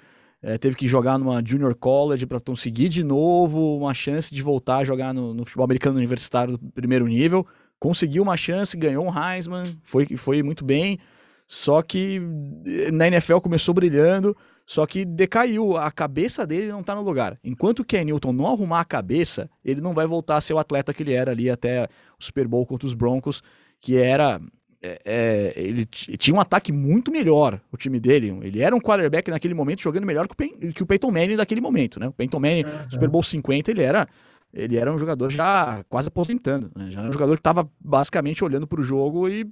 [0.43, 4.79] É, teve que jogar numa junior college para conseguir de novo uma chance de voltar
[4.79, 7.47] a jogar no, no futebol americano universitário do primeiro nível
[7.79, 10.99] conseguiu uma chance, ganhou um Heisman, foi, foi muito bem,
[11.47, 12.21] só que
[12.67, 14.37] eh, na NFL começou brilhando,
[14.67, 17.39] só que decaiu, a cabeça dele não tá no lugar.
[17.43, 20.59] Enquanto o Ken Newton não arrumar a cabeça, ele não vai voltar a ser o
[20.59, 21.85] atleta que ele era ali até
[22.19, 23.43] o Super Bowl contra os Broncos,
[23.81, 24.41] que era
[24.81, 28.39] é, é, ele tinha um ataque muito melhor, o time dele.
[28.43, 31.37] Ele era um quarterback naquele momento jogando melhor que o, Pey que o Peyton Manning
[31.37, 32.09] naquele momento, né?
[32.09, 32.91] O Peyton Manning, uhum.
[32.91, 34.07] Super Bowl 50, ele era
[34.53, 36.71] ele era um jogador já quase aposentando.
[36.75, 36.91] Né?
[36.91, 39.47] Já era um jogador que estava basicamente olhando para o jogo e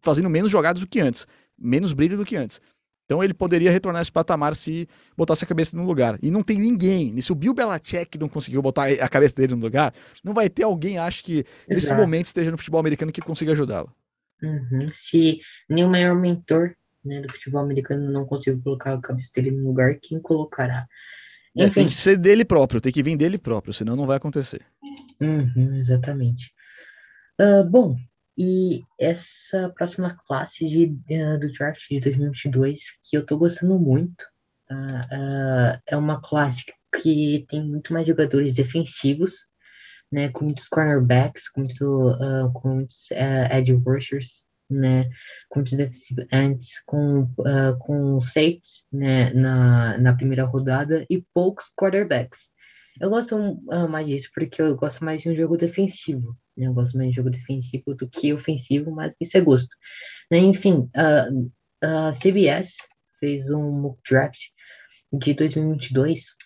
[0.00, 1.26] fazendo menos jogadas do que antes,
[1.58, 2.60] menos brilho do que antes.
[3.04, 6.16] Então ele poderia retornar esse patamar se botasse a cabeça no lugar.
[6.22, 7.12] E não tem ninguém.
[7.18, 10.48] E se o Bill Belichick não conseguiu botar a cabeça dele no lugar, não vai
[10.48, 11.64] ter alguém, acho que, Exato.
[11.68, 13.92] nesse momento esteja no futebol americano que consiga ajudá-lo.
[14.40, 14.88] Uhum.
[14.92, 16.72] Se nenhum maior mentor
[17.04, 20.86] né, do futebol americano não conseguiu colocar a cabeça dele no lugar, quem colocará?
[21.56, 24.62] É, tem que ser dele próprio, tem que vir dele próprio, senão não vai acontecer.
[25.20, 26.52] Uhum, exatamente.
[27.40, 27.96] Uh, bom,
[28.38, 34.22] e essa próxima classe de, uh, do draft de 2022, que eu tô gostando muito,
[34.70, 36.64] uh, é uma classe
[37.02, 39.48] que tem muito mais jogadores defensivos,
[40.10, 43.08] né, com muitos cornerbacks, com, muito, com muitos
[43.52, 45.10] edge rushers, né,
[45.48, 45.72] com os
[46.32, 52.48] ends, com, uh, com safeties, né, na, na primeira rodada e poucos quarterbacks.
[53.00, 56.74] Eu gosto uh, mais disso porque eu gosto mais de um jogo defensivo, né, eu
[56.74, 59.74] gosto mais de jogo defensivo do que ofensivo, mas isso é gosto.
[60.30, 61.52] Né, enfim, a uh,
[61.84, 62.76] uh, CBS
[63.18, 64.38] fez um mock draft
[65.12, 66.36] de 2022,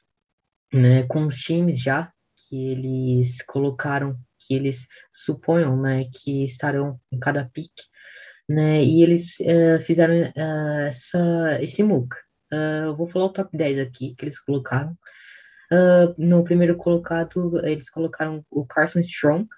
[0.72, 2.12] né, com os times já
[2.48, 7.72] que eles colocaram, que eles suponham, né, que estarão em cada pick,
[8.49, 12.14] né, e eles uh, fizeram uh, essa, esse MOOC.
[12.53, 14.97] Uh, eu vou falar o top 10 aqui que eles colocaram.
[16.18, 19.49] no primeiro colocado, eles colocaram o Carson Strong,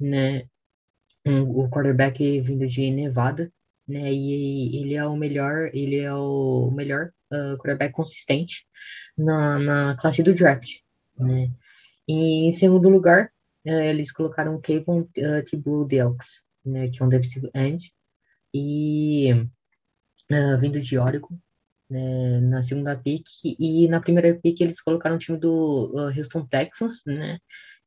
[0.00, 0.44] né,
[1.26, 3.52] um, o quarterback vindo de Nevada,
[3.86, 7.10] né, e ele é o melhor, ele é o melhor
[7.58, 8.66] quarterback consistente
[9.16, 10.78] na, na classe do draft,
[11.18, 11.50] né.
[12.08, 13.30] E em segundo lugar,
[13.64, 17.92] eles colocaram o Kevin uh, Delks, né, que é um defensive end,
[18.54, 19.32] e
[20.30, 21.38] uh, vindo de Oregon,
[21.88, 26.46] né, na segunda pick, e na primeira pick eles colocaram o time do uh, Houston
[26.46, 27.38] Texans, né,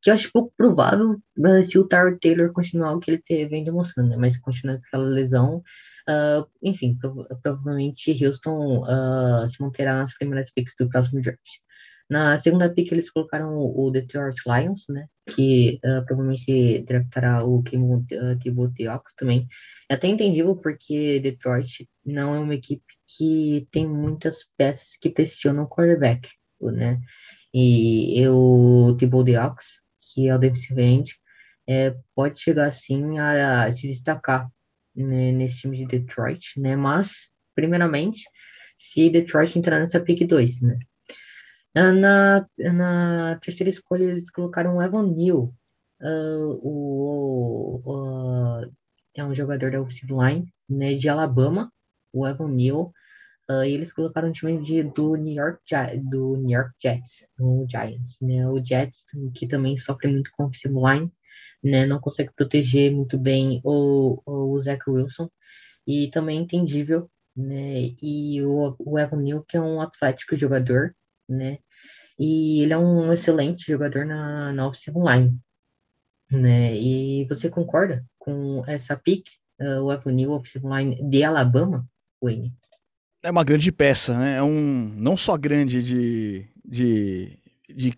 [0.01, 3.63] que eu acho pouco provável uh, se o Tyler Taylor continuar o que ele vem
[3.63, 5.63] demonstrando, né, mas continuar com aquela lesão,
[6.09, 11.39] uh, enfim, prov provavelmente Houston uh, se manterá nas primeiras picks do próximo draft.
[12.13, 15.07] Na segunda pick eles colocaram o, Detroit Lions, né?
[15.31, 19.47] Que uh, provavelmente draftará o Kim uh, Ox também.
[19.89, 25.63] É até entendível porque Detroit não é uma equipe que tem muitas peças que pressionam
[25.63, 26.29] o quarterback,
[26.61, 26.99] né?
[27.51, 31.15] E o Thibaut Ox, que é o defensive end,
[31.67, 34.47] é, pode chegar assim a, a se destacar
[34.95, 36.75] né, nesse time de Detroit, né?
[36.75, 38.21] Mas, primeiramente,
[38.77, 40.77] se Detroit entrar nessa pick 2, né?
[41.75, 45.51] Na, na terceira escolha, eles colocaram o Evan Neal,
[46.01, 48.71] uh, o, o,
[49.15, 51.71] é um jogador da offensive line, né, de Alabama,
[52.13, 52.93] o Evan Neal,
[53.49, 55.61] uh, eles colocaram o time de, do, New York,
[56.03, 60.75] do New York Jets, o Giants, né, o Jets, que também sofre muito com offensive
[60.75, 61.11] line,
[61.63, 65.27] né, não consegue proteger muito bem o, o Zach Wilson,
[65.87, 70.95] e também é entendível, né, e o, o Evan Neal, que é um atlético jogador,
[71.33, 71.57] né?
[72.19, 75.37] E ele é um excelente jogador na, na offensive line,
[76.31, 76.75] né?
[76.75, 79.25] E você concorda com essa pick,
[79.59, 81.85] uh, o Avenue offensive line de Alabama,
[82.21, 82.53] Wayne?
[83.21, 84.35] É uma grande peça, né?
[84.35, 87.93] É um não só grande de, de, de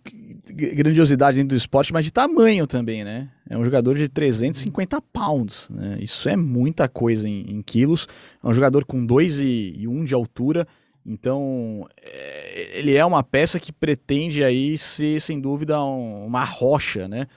[0.73, 3.29] grandiosidade dentro do esporte, mas de tamanho também, né?
[3.49, 5.97] É um jogador de 350 pounds, né?
[5.99, 8.07] Isso é muita coisa em, em quilos.
[8.43, 10.67] É um jogador com 2 e, e 1 um de altura,
[11.05, 17.07] então, é, ele é uma peça que pretende aí ser, sem dúvida, um, uma rocha,
[17.07, 17.27] né?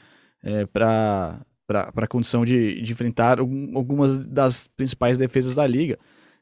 [0.42, 5.98] É, para a condição de, de enfrentar algumas das principais defesas da liga.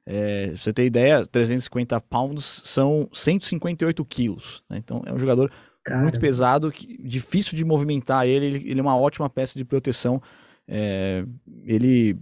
[0.09, 4.63] É, você tem ideia, 350 pounds são 158 quilos.
[4.71, 4.77] Né?
[4.79, 5.51] Então, é um jogador
[5.85, 6.03] Cara.
[6.03, 10.23] muito pesado, que, difícil de movimentar ele, ele, ele é uma ótima peça de proteção.
[10.69, 11.25] É,
[11.65, 12.17] ele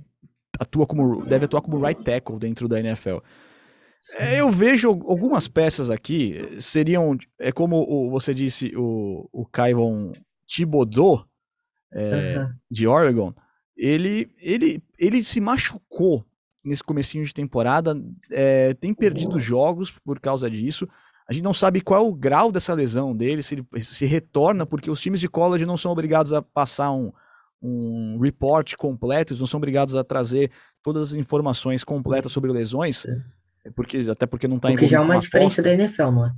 [0.58, 3.18] atua como deve atuar como right tackle dentro da NFL.
[4.12, 10.12] É, eu vejo algumas peças aqui, seriam, é como o, você disse, o, o Kaivon
[10.46, 11.26] Thibodeau,
[11.92, 12.52] é, uhum.
[12.70, 13.32] de Oregon,
[13.76, 16.24] ele, ele, ele se machucou
[16.62, 17.96] nesse comecinho de temporada,
[18.30, 20.86] é, tem perdido jogos por causa disso,
[21.26, 24.66] a gente não sabe qual é o grau dessa lesão dele, se ele se retorna,
[24.66, 27.10] porque os times de college não são obrigados a passar um,
[27.62, 30.50] um report completo, eles não são obrigados a trazer
[30.82, 33.06] todas as informações completas sobre lesões.
[33.06, 36.32] É porque, até porque não tá Porque já é uma diferença da NFL, não é?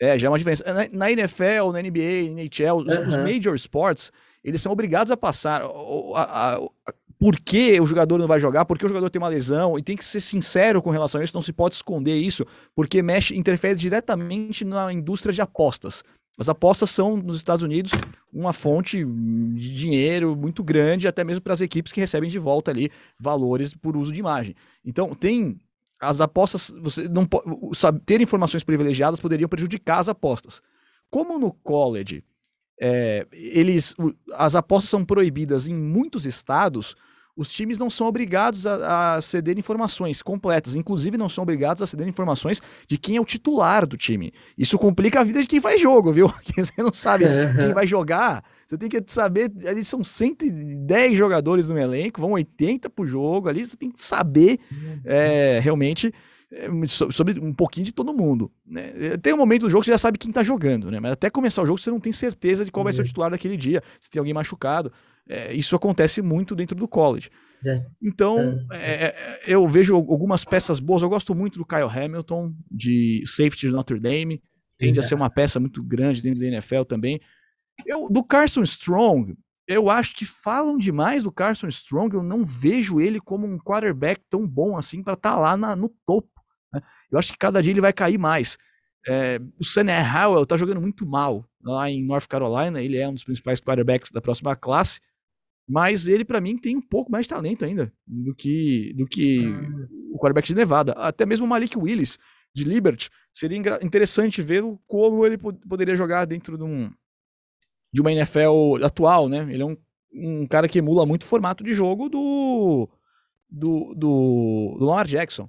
[0.00, 0.64] É, já é uma diferença.
[0.72, 4.10] Na, na NFL, na NBA, NHL, os, os, major sports,
[4.42, 5.62] eles são obrigados a passar.
[5.62, 9.22] A, a, a, por que o jogador não vai jogar, por que o jogador tem
[9.22, 12.16] uma lesão, e tem que ser sincero com relação a isso, não se pode esconder
[12.16, 12.44] isso,
[12.74, 16.02] porque mexe, interfere diretamente na indústria de apostas.
[16.36, 17.92] As apostas são, nos Estados Unidos,
[18.32, 22.72] uma fonte de dinheiro muito grande, até mesmo para as equipes que recebem de volta
[22.72, 24.54] ali valores por uso de imagem.
[24.84, 25.56] Então, tem
[26.04, 27.28] as apostas, você não
[27.74, 30.60] sabe, ter informações privilegiadas poderiam prejudicar as apostas.
[31.10, 32.24] Como no college,
[32.80, 33.94] é, eles,
[34.32, 36.96] as apostas são proibidas em muitos estados,
[37.36, 41.86] os times não são obrigados a, a, ceder informações completas, inclusive não são obrigados a
[41.86, 44.32] ceder informações de quem é o titular do time.
[44.56, 46.32] Isso complica a vida de quem faz jogo, viu?
[46.56, 47.24] Você não sabe
[47.58, 48.44] quem vai jogar,
[48.74, 53.64] você tem que saber, ali são 110 jogadores no elenco, vão 80 pro jogo, ali
[53.64, 54.58] você tem que saber
[55.04, 56.12] é, realmente
[56.52, 58.50] é, sobre um pouquinho de todo mundo.
[58.66, 59.16] Né?
[59.22, 61.00] Tem um momento do jogo que você já sabe quem tá jogando, né?
[61.00, 63.06] Mas até começar o jogo você não tem certeza de qual vai ser o uhum.
[63.06, 64.92] titular daquele dia, se tem alguém machucado.
[65.28, 67.30] É, isso acontece muito dentro do college.
[67.66, 67.82] É.
[68.02, 68.38] Então,
[68.70, 69.06] é.
[69.06, 69.14] É,
[69.46, 71.02] eu vejo algumas peças boas.
[71.02, 74.42] Eu gosto muito do Kyle Hamilton, de safety de Notre Dame.
[74.76, 77.20] Tende a ser uma peça muito grande dentro da NFL também.
[77.86, 82.14] Eu, do Carson Strong, eu acho que falam demais do Carson Strong.
[82.14, 85.74] Eu não vejo ele como um quarterback tão bom assim para estar tá lá na,
[85.74, 86.30] no topo.
[86.72, 86.80] Né?
[87.10, 88.58] Eu acho que cada dia ele vai cair mais.
[89.06, 92.82] É, o Sam Howell tá jogando muito mal lá em North Carolina.
[92.82, 95.00] Ele é um dos principais quarterbacks da próxima classe.
[95.66, 99.40] Mas ele, para mim, tem um pouco mais de talento ainda do que, do que
[100.12, 100.92] o quarterback de Nevada.
[100.92, 102.18] Até mesmo o Malik Willis,
[102.54, 103.08] de Liberty.
[103.32, 106.90] Seria interessante ver como ele poderia jogar dentro de, um,
[107.94, 109.46] de uma NFL atual, né?
[109.48, 109.76] Ele é um,
[110.12, 112.90] um cara que emula muito o formato de jogo do,
[113.48, 115.48] do, do, do Lamar Jackson.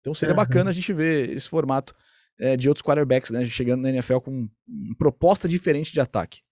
[0.00, 0.36] Então seria uhum.
[0.36, 1.94] bacana a gente ver esse formato
[2.38, 3.46] é, de outros quarterbacks, né?
[3.46, 4.46] Chegando na NFL com
[4.98, 6.42] proposta diferente de ataque.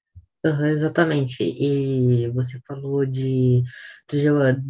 [0.45, 1.43] Uhum, exatamente.
[1.43, 3.63] E você falou de,
[4.11, 4.27] de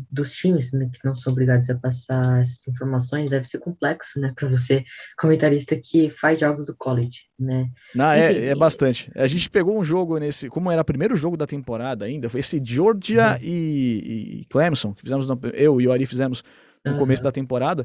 [0.08, 4.32] dos times né, que não são obrigados a passar essas informações, deve ser complexo, né,
[4.36, 4.84] para você,
[5.18, 7.68] comentarista que faz jogos do college, né?
[7.92, 9.10] Não, é, é bastante.
[9.16, 12.38] A gente pegou um jogo nesse, como era o primeiro jogo da temporada ainda, foi
[12.38, 13.38] esse Georgia uhum.
[13.42, 16.44] e, e, Clemson, que fizemos, eu e o Ari fizemos
[16.84, 16.98] no uhum.
[16.98, 17.84] começo da temporada.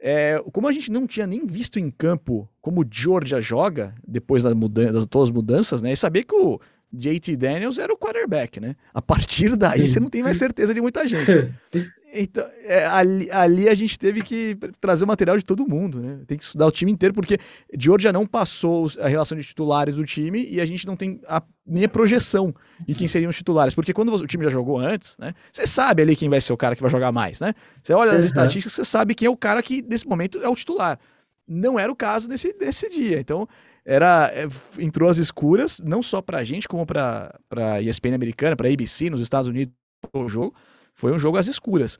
[0.00, 4.42] É, como a gente não tinha nem visto em campo como o Georgia joga, depois
[4.42, 5.92] das, mudanças, das todas as mudanças, né?
[5.92, 6.60] E saber que o
[6.92, 8.74] JT Daniels era o quarterback, né?
[8.94, 11.52] A partir daí você não tem mais certeza de muita gente.
[12.10, 16.20] Então, é, ali, ali, a gente teve que trazer o material de todo mundo, né?
[16.26, 17.38] Tem que estudar o time inteiro, porque
[17.78, 21.42] Georgia não passou a relação de titulares do time e a gente não tem a,
[21.66, 22.54] nem a projeção
[22.86, 23.74] de quem seriam os titulares.
[23.74, 25.34] Porque quando o time já jogou antes, né?
[25.52, 27.54] Você sabe ali quem vai ser o cara que vai jogar mais, né?
[27.82, 28.26] Você olha as uhum.
[28.26, 30.98] estatísticas, você sabe quem é o cara que, nesse momento, é o titular.
[31.46, 33.20] Não era o caso nesse, nesse dia.
[33.20, 33.46] Então,
[33.90, 34.46] era é,
[34.82, 39.22] entrou às escuras, não só pra gente, como pra, pra ESPN americana, pra ABC nos
[39.22, 39.74] Estados Unidos,
[40.12, 40.54] o jogo.
[40.92, 41.98] Foi um jogo às escuras.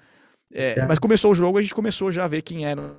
[0.52, 2.96] É, mas começou o jogo, a gente começou já a ver quem eram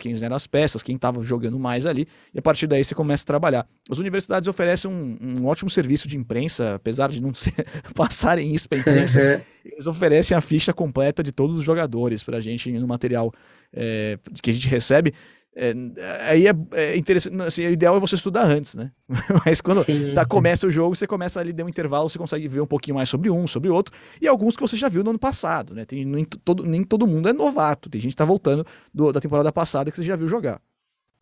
[0.00, 3.24] quem eram as peças, quem estava jogando mais ali, e a partir daí você começa
[3.24, 3.66] a trabalhar.
[3.90, 7.54] As universidades oferecem um, um ótimo serviço de imprensa, apesar de não ser,
[7.94, 12.40] passarem isso para imprensa, eles oferecem a ficha completa de todos os jogadores para a
[12.40, 13.32] gente no material
[13.72, 15.14] é, que a gente recebe.
[15.54, 15.74] É,
[16.28, 18.90] aí é, é, interessante, assim, o ideal é você estudar antes, né?
[19.44, 19.84] Mas quando
[20.14, 22.94] tá, começa o jogo, você começa ali, deu um intervalo, você consegue ver um pouquinho
[22.94, 25.84] mais sobre um, sobre outro, e alguns que você já viu no ano passado, né?
[25.84, 29.20] Tem, nem, todo, nem todo mundo é novato, tem gente que tá voltando do, da
[29.20, 30.60] temporada passada que você já viu jogar.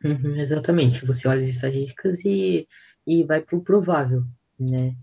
[0.04, 2.68] Uhum, exatamente, você olha as estatísticas e,
[3.04, 4.22] e vai pro provável,
[4.58, 4.94] né?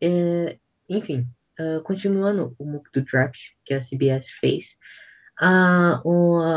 [0.00, 0.56] É,
[0.88, 1.26] enfim,
[1.58, 4.76] uh, continuando o MOOC do draft que a CBS fez,
[5.38, 6.00] a,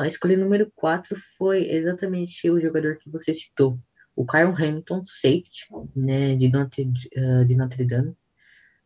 [0.01, 3.80] a escolha número 4 foi exatamente o jogador que você citou,
[4.15, 8.15] o Kyle Hamilton, safety, né, de Notre, uh, de Notre Dame.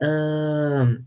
[0.01, 1.03] Uh,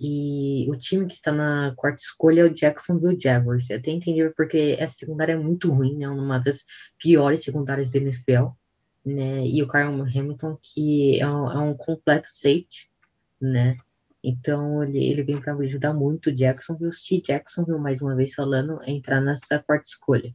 [0.00, 3.68] e o time que está na quarta escolha é o Jacksonville Jaguars.
[3.70, 6.08] Eu até entendi porque essa secundária é muito ruim, né?
[6.08, 6.64] Uma das
[6.98, 8.48] piores secundárias da NFL.
[9.04, 9.46] Né?
[9.46, 12.90] E o Kyle Hamilton, que é um, é um completo safety,
[13.40, 13.78] né?
[14.22, 18.80] Então ele, ele vem para ajudar muito o Jacksonville, se Jacksonville, mais uma vez falando,
[18.86, 20.34] entrar nessa quarta escolha.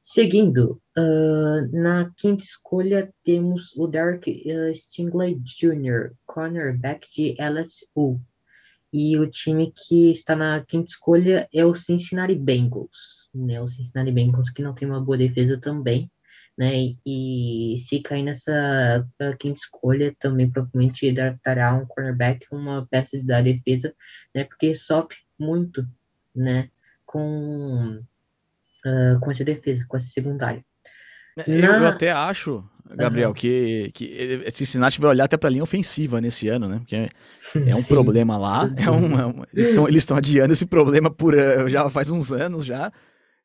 [0.00, 8.20] Seguindo, uh, na quinta escolha temos o Derek uh, Stingley Jr., cornerback de LSU.
[8.92, 13.28] E o time que está na quinta escolha é o Cincinnati Bengals.
[13.34, 13.60] Né?
[13.60, 16.10] O Cincinnati Bengals que não tem uma boa defesa também
[16.60, 16.94] né?
[17.06, 19.08] E se cair nessa
[19.38, 21.10] quinta escolha, também provavelmente
[21.42, 23.94] dará um cornerback uma peça da defesa,
[24.34, 24.44] né?
[24.44, 25.88] Porque sofre muito,
[26.36, 26.68] né?
[27.06, 28.02] Com,
[28.84, 30.62] uh, com essa defesa, com essa secundária.
[31.38, 31.78] É, eu, Na...
[31.78, 32.62] eu até acho,
[32.94, 33.34] Gabriel, uhum.
[33.34, 36.78] que, que Cincinnati vai olhar até para a linha ofensiva nesse ano, né?
[36.80, 37.88] Porque é um Sim.
[37.88, 38.70] problema lá.
[38.76, 41.34] É um, é um, eles estão adiando esse problema por
[41.70, 42.92] já faz uns anos já.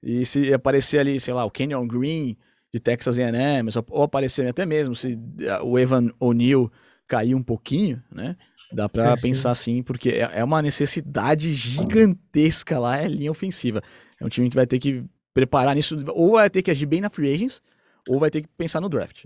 [0.04, 2.38] E se aparecer ali, sei lá, o Kenyon Green
[2.76, 5.18] de Texas A&M, ou aparecer até mesmo se
[5.64, 6.70] o Evan O'Neill
[7.08, 8.36] cair um pouquinho, né?
[8.74, 13.82] Dá para é, pensar assim, porque é, é uma necessidade gigantesca lá, é linha ofensiva.
[14.20, 17.00] É um time que vai ter que preparar nisso, ou vai ter que agir bem
[17.00, 17.62] na free agents,
[18.10, 19.26] ou vai ter que pensar no draft.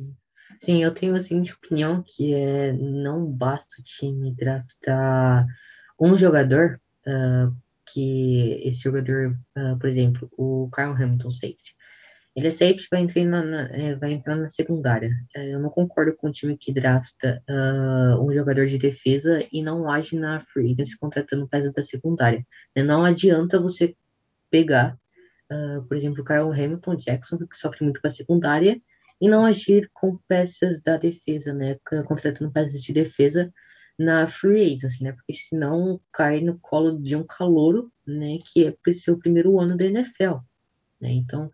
[0.61, 5.47] Sim, eu tenho a seguinte opinião, que é não basta o time draftar
[5.99, 7.51] um jogador, uh,
[7.91, 11.78] que esse jogador, uh, por exemplo, o Kyle Hamilton safety,
[12.39, 15.11] ele sempre vai entrar na, é, vai entrar na secundária.
[15.35, 19.61] É, eu não concordo com o time que drafta uh, um jogador de defesa e
[19.61, 22.45] não age na free agency contratando peças da secundária.
[22.75, 22.83] Né?
[22.83, 23.95] Não adianta você
[24.49, 24.97] pegar,
[25.51, 28.81] uh, por exemplo, o Kyle Hamilton Jackson, que sofre muito com a secundária,
[29.21, 31.77] e não agir com peças da defesa, né?
[32.07, 33.53] Contratando peças de defesa
[33.97, 35.11] na free agency, né?
[35.11, 38.39] Porque senão cai no colo de um calouro, né?
[38.45, 40.37] Que é para o primeiro ano da NFL,
[41.01, 41.11] né?
[41.11, 41.51] Então,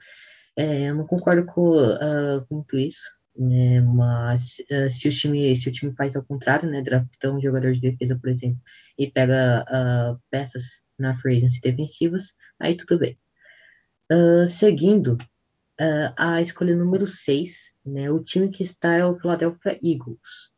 [0.56, 3.82] é, eu não concordo com, uh, com tudo isso, né?
[3.82, 6.82] Mas uh, se, o time, se o time faz ao contrário, né?
[6.82, 8.60] Draftar um jogador de defesa, por exemplo,
[8.98, 13.18] e pega uh, peças na free agency defensivas, aí tudo bem.
[14.48, 15.18] seguindo,
[16.18, 18.10] a escolha número 6, né?
[18.10, 20.56] O time que está é o Philadelphia Eagles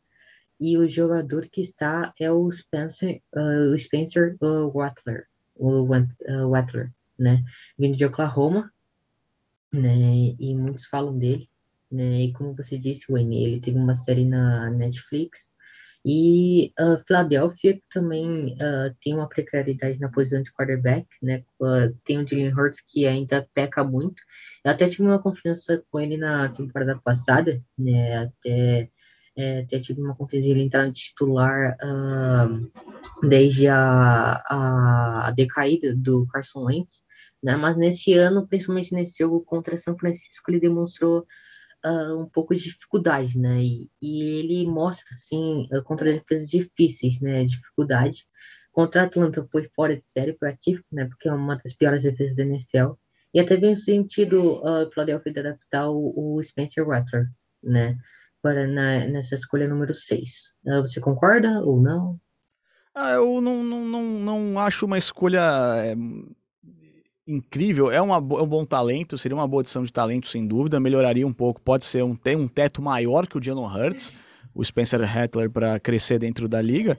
[0.60, 6.50] e o jogador que está é o Spencer, uh, o Spencer uh, Wattler, o uh,
[6.50, 7.43] Wattler, né?
[7.78, 8.72] Vindo de Oklahoma,
[9.78, 10.36] né?
[10.39, 11.49] E muitos falam dele,
[11.91, 12.23] né?
[12.23, 15.49] E como você disse, Wayne, ele teve uma série na Netflix.
[16.05, 21.43] E uh, Philadelphia também uh, tem uma precariedade na posição de quarterback, né?
[21.59, 24.21] Uh, tem o Jalen Hurts que ainda peca muito.
[24.63, 28.17] Eu até tive uma confiança com ele na temporada passada, né?
[28.17, 28.89] Até
[29.38, 35.95] é, ter tido uma confiança ele entrar no titular uh, desde a, a, a, decaída
[35.95, 37.03] do Carson Wentz,
[37.44, 37.56] né?
[37.56, 41.26] Mas nesse ano, principalmente nesse jogo contra São Francisco, ele demonstrou
[41.86, 43.62] uh, um pouco de dificuldade, né?
[43.62, 47.46] E, e ele mostra, assim, uh, contra defesas difíceis, né?
[47.46, 48.28] Dificuldade.
[48.72, 51.06] Contra Atlanta foi fora de série, foi atípico, né?
[51.06, 52.94] Porque é uma das piores defesas da NFL.
[53.34, 57.28] E até vem sentido uh, Philadelphia de adaptar o, o Spencer Rattler,
[57.64, 57.98] né?
[58.42, 60.54] para na, nessa escolha número 6.
[60.68, 62.20] Ah, você concorda ou não?
[62.94, 65.42] Ah, eu não, não, não, não acho uma escolha
[65.84, 65.96] é,
[67.28, 67.91] incrível.
[67.91, 70.80] É, uma, é um bom talento, seria uma boa adição de talento, sem dúvida.
[70.80, 71.61] Melhoraria um pouco.
[71.61, 74.13] Pode ser um, ter um teto maior que o Jalen Hurts,
[74.55, 76.97] o Spencer Rattler, para crescer dentro da liga.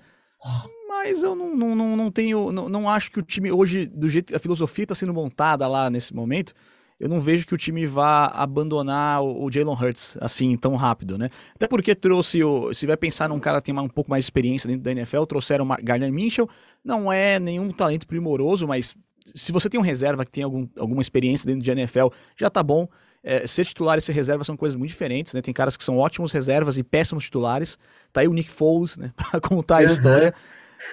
[0.87, 2.53] Mas eu não, não, não, não tenho.
[2.53, 5.89] Não, não acho que o time hoje, do jeito a filosofia está sendo montada lá
[5.89, 6.53] nesse momento,
[7.01, 11.17] eu não vejo que o time vá abandonar o, o Jalen Hurts assim tão rápido,
[11.17, 11.31] né?
[11.55, 12.75] Até porque trouxe o.
[12.75, 15.25] Se vai pensar num cara que tem um pouco mais de experiência dentro da NFL,
[15.25, 16.49] trouxeram o Gardner Minshew.
[16.85, 18.97] Não é nenhum talento primoroso, mas
[19.35, 22.63] se você tem um reserva que tem algum, alguma experiência dentro de NFL, já tá
[22.63, 22.89] bom.
[23.23, 25.43] É, ser titular e ser reserva são coisas muito diferentes, né?
[25.43, 27.77] Tem caras que são ótimos reservas e péssimos titulares.
[28.13, 29.13] Tá aí o Nick Foles, né?
[29.31, 30.35] pra contar a história.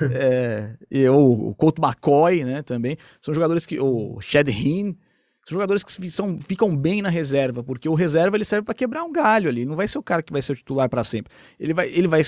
[0.02, 2.62] É, e o, o Colt McCoy, né?
[2.64, 2.98] Também.
[3.22, 3.80] São jogadores que.
[3.80, 4.96] O Chad Hinn
[5.46, 9.04] são jogadores que são, ficam bem na reserva, porque o reserva ele serve para quebrar
[9.04, 9.64] um galho ali.
[9.64, 11.32] Não vai ser o cara que vai ser o titular para sempre.
[11.60, 12.24] Ele vai, ele vai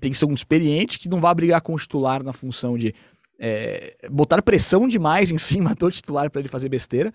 [0.00, 2.92] tem que ser um experiente que não vai brigar com o titular na função de
[3.38, 7.12] é, botar pressão demais em cima do titular para ele fazer besteira.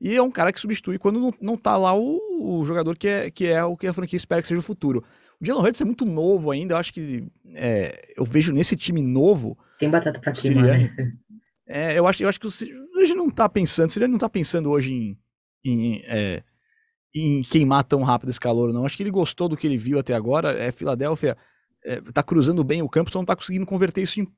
[0.00, 3.08] E é um cara que substitui quando não, não tá lá o, o, jogador que
[3.08, 5.04] é, que é o que a franquia espera que seja o futuro.
[5.40, 9.02] O Jalen Hurts é muito novo ainda, eu acho que é, eu vejo nesse time
[9.02, 9.56] novo.
[9.78, 11.12] Tem batata pra queimar, né?
[11.66, 14.28] É, eu acho, eu acho que o Sirianni não tá pensando, o Sirianni não tá
[14.28, 15.18] pensando hoje em,
[15.64, 16.42] em, é,
[17.14, 18.84] em, queimar tão rápido esse calor, não.
[18.84, 20.52] Acho que ele gostou do que ele viu até agora.
[20.52, 21.36] É, Filadélfia
[21.84, 24.28] é, tá cruzando bem o campo, só não tá conseguindo converter isso em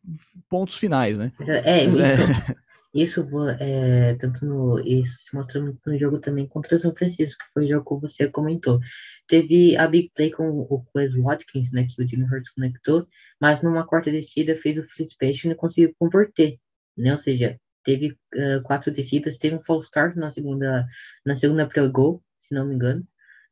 [0.49, 1.33] pontos finais, né?
[1.41, 2.57] É, Mas, isso, é...
[2.95, 3.29] isso
[3.61, 7.65] é, tanto no, isso se mostrou no jogo também contra o São Francisco, que foi
[7.65, 8.81] o jogo que você comentou.
[9.29, 13.07] Teve a big play com o Quez Watkins, né, que o Jimmy Hurts conectou,
[13.41, 16.59] mas numa quarta descida fez o Fitzpatrick e não conseguiu converter
[16.97, 17.13] né?
[17.13, 20.87] Ou seja, teve uh, quatro descidas, teve um false start na segunda,
[21.25, 23.07] na segunda pre-goal, se não me engano,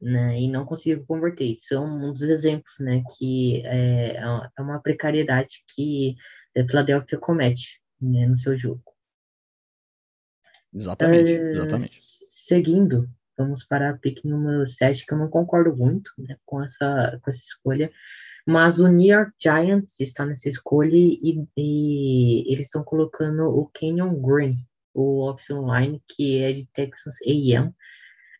[0.04, 0.38] né?
[0.38, 1.56] E não conseguiu converter.
[1.56, 3.02] São um dos exemplos, né?
[3.16, 6.14] Que é, é uma precariedade que
[6.56, 8.82] a Philadelphia comete né, no seu jogo.
[10.72, 11.92] Exatamente, uh, exatamente.
[12.28, 17.18] Seguindo, vamos para a pick número 7, que eu não concordo muito né, com, essa,
[17.22, 17.90] com essa escolha.
[18.46, 24.20] Mas o New York Giants está nessa escolha e, e eles estão colocando o Kenyon
[24.20, 24.58] Green,
[24.92, 27.68] o option line, que é de Texas A&M.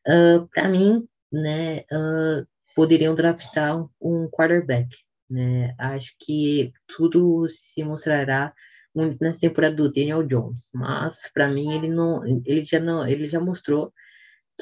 [0.06, 4.88] Uh, Para mim, né, uh, poderiam draftar um, quarterback.
[5.28, 5.74] Né?
[5.78, 8.52] Acho que tudo se mostrará
[8.94, 13.28] muito nessa temporada do Daniel Jones, mas para mim ele não, ele já não, ele
[13.28, 13.92] já mostrou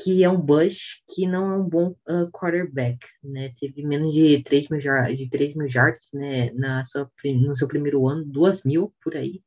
[0.03, 3.53] que é um Bush que não é um bom uh, quarterback, né?
[3.61, 6.51] Teve menos de 3 mil, de 3 mil yards, né?
[6.55, 9.43] Na sua, no seu primeiro ano, 2 mil por aí.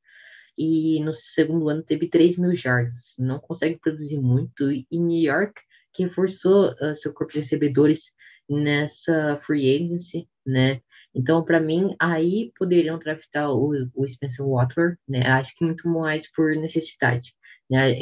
[0.58, 3.16] E no segundo ano teve 3 mil yards.
[3.18, 4.72] Não consegue produzir muito.
[4.72, 5.60] E New York,
[5.96, 8.12] que reforçou uh, seu corpo de recebedores
[8.50, 10.82] nessa free agency, né?
[11.14, 15.22] Então, para mim, aí poderiam draftar o, o Spencer Water, né?
[15.28, 17.34] Acho que muito mais por necessidade.
[17.70, 17.94] Né?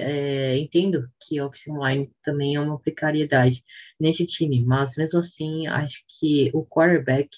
[0.00, 3.64] É, entendo que option line também é uma precariedade
[3.98, 7.30] nesse time, mas mesmo assim acho que o quarterback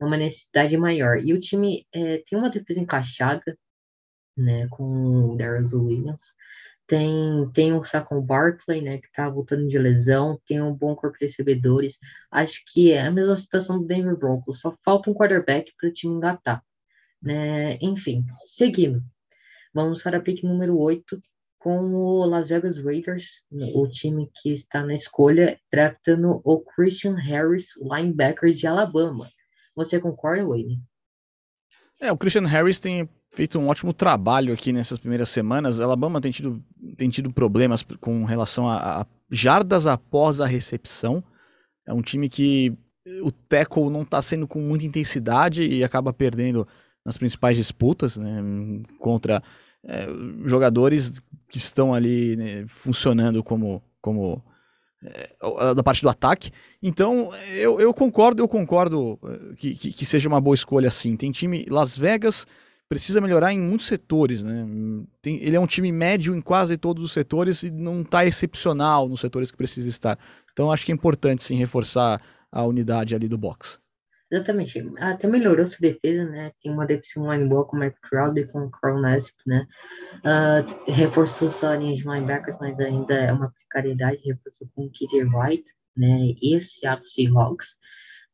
[0.00, 1.18] é uma necessidade maior.
[1.18, 3.56] E o time é, tem uma defesa encaixada,
[4.36, 6.34] né, com o Darius Williams,
[6.86, 11.18] tem, tem o Saquon Barkley, né, que tá voltando de lesão, tem um bom corpo
[11.18, 11.98] de recebedores.
[12.30, 15.92] Acho que é a mesma situação do Denver Broncos, só falta um quarterback para o
[15.92, 16.62] time engatar.
[17.20, 17.76] Né?
[17.80, 19.02] Enfim, seguindo.
[19.74, 21.20] Vamos para a pick número 8
[21.58, 23.42] com o Las Vegas Raiders,
[23.74, 29.28] o time que está na escolha, draftando o Christian Harris, linebacker de Alabama.
[29.74, 30.80] Você concorda, Wayne?
[32.00, 35.80] É, o Christian Harris tem feito um ótimo trabalho aqui nessas primeiras semanas.
[35.80, 36.62] Alabama tem tido,
[36.96, 41.22] tem tido problemas com relação a, a jardas após a recepção.
[41.86, 42.76] É um time que
[43.22, 46.66] o tackle não está sendo com muita intensidade e acaba perdendo
[47.04, 48.42] nas principais disputas né,
[48.98, 49.42] contra
[49.84, 50.06] é,
[50.44, 51.12] jogadores
[51.48, 54.44] que estão ali né, funcionando como, como
[55.74, 56.50] da parte do ataque.
[56.82, 61.16] Então, eu, eu concordo, eu concordo é, que, que, que, seja uma boa escolha assim.
[61.16, 62.46] Tem time Las Vegas
[62.88, 64.66] precisa melhorar em muitos setores, né?
[65.20, 69.08] Tem, ele é um time médio em quase todos os setores e não está excepcional
[69.08, 70.18] nos setores que precisa estar.
[70.52, 73.80] Então, acho que é importante sim reforçar a unidade ali do box.
[74.30, 74.84] Exatamente.
[74.98, 76.50] Até melhorou sua defesa, né?
[76.60, 79.66] Tem uma defesa line boa com o Trout e com o Carl Nassib, né?
[80.16, 84.20] Uh, reforçou sua linha de linebackers, mas ainda é uma precariedade.
[84.24, 85.64] Reforçou com o Kitty Wright,
[85.96, 86.34] né?
[86.42, 87.76] E Seattle Seahawks.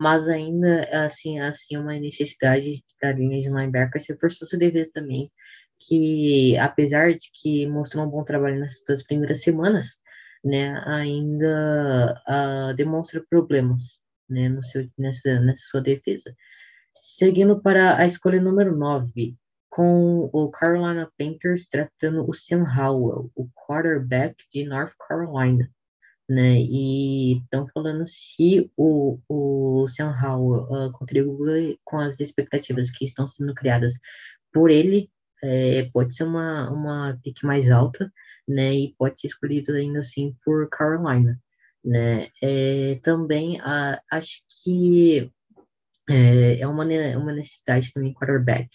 [0.01, 4.09] Mas ainda, assim, assim, uma necessidade da linha de linebackers.
[4.09, 5.31] Reforçou sua defesa também,
[5.79, 9.99] que apesar de que mostrou um bom trabalho nessas duas primeiras semanas,
[10.43, 10.83] né?
[10.87, 16.35] Ainda uh, demonstra problemas né, no seu, nessa, nessa sua defesa.
[17.01, 19.37] Seguindo para a escolha número 9,
[19.69, 25.69] com o Carolina Panthers draftando o Sam Howell, o quarterback de North Carolina.
[26.29, 26.61] Né?
[26.61, 33.27] E estão falando se o, o Sam Howell uh, contribui com as expectativas que estão
[33.27, 33.99] sendo criadas
[34.53, 35.11] por ele,
[35.43, 38.13] é, pode ser uma, uma pick mais alta,
[38.47, 38.75] né?
[38.75, 41.41] E pode ser escolhido ainda assim por Carolina
[41.85, 42.29] né?
[42.43, 45.31] É, também a, acho que
[46.09, 48.69] é, é uma, uma necessidade também quarterback,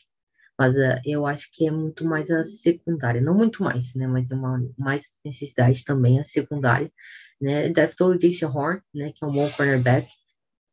[0.58, 4.08] mas uh, eu acho que é muito mais a secundária, não muito mais, né?
[4.08, 6.91] Mas é uma mais necessidade também a secundária,
[7.39, 7.70] né?
[7.70, 9.12] Draftou o Jason Horn, né?
[9.14, 10.10] Que é um bom cornerback,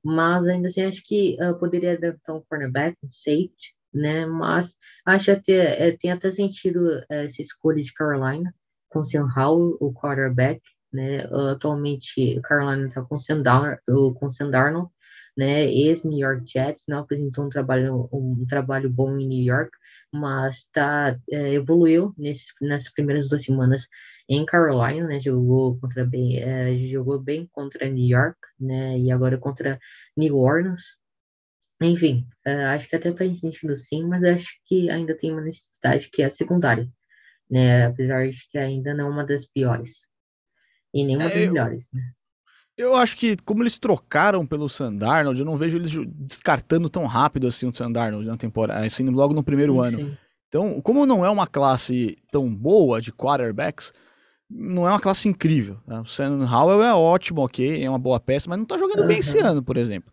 [0.02, 4.26] mas ainda assim acho que uh, poderia draftar um cornerback, um safety, né?
[4.26, 4.76] Mas
[5.06, 8.54] acho até é, tem até sentido uh, essa escolha de Carolina
[8.88, 10.62] com o Sam Howell, o quarterback,
[10.94, 11.24] né?
[11.50, 14.90] Atualmente, Carolina está com o com Sandarno,
[15.36, 15.64] né?
[15.66, 19.70] Ex-New York Jets, não apresentou um trabalho, um trabalho bom em New York,
[20.12, 23.88] mas tá, é, evoluiu nesse, nessas primeiras duas semanas
[24.28, 25.20] em Carolina, né?
[25.20, 28.98] Jogou contra bem, é, jogou bem contra New York, né?
[28.98, 29.78] E agora contra
[30.16, 30.96] New Orleans.
[31.82, 36.08] Enfim, é, acho que até faz sentido sim, mas acho que ainda tem uma necessidade
[36.10, 36.88] que é a secundária,
[37.50, 37.86] né?
[37.86, 40.08] Apesar de que ainda não é uma das piores.
[40.94, 42.02] E nenhuma é, das melhores, né?
[42.76, 47.46] Eu acho que, como eles trocaram pelo Sandarnold, eu não vejo eles descartando tão rápido
[47.46, 49.98] assim o Sandarnold na temporada, assim, logo no primeiro sim, ano.
[49.98, 50.16] Sim.
[50.48, 53.92] Então, como não é uma classe tão boa de quarterbacks,
[54.50, 55.78] não é uma classe incrível.
[55.86, 56.00] Né?
[56.00, 59.06] O Sam Howell é ótimo, ok, é uma boa peça, mas não tá jogando uhum.
[59.06, 60.12] bem esse ano, por exemplo.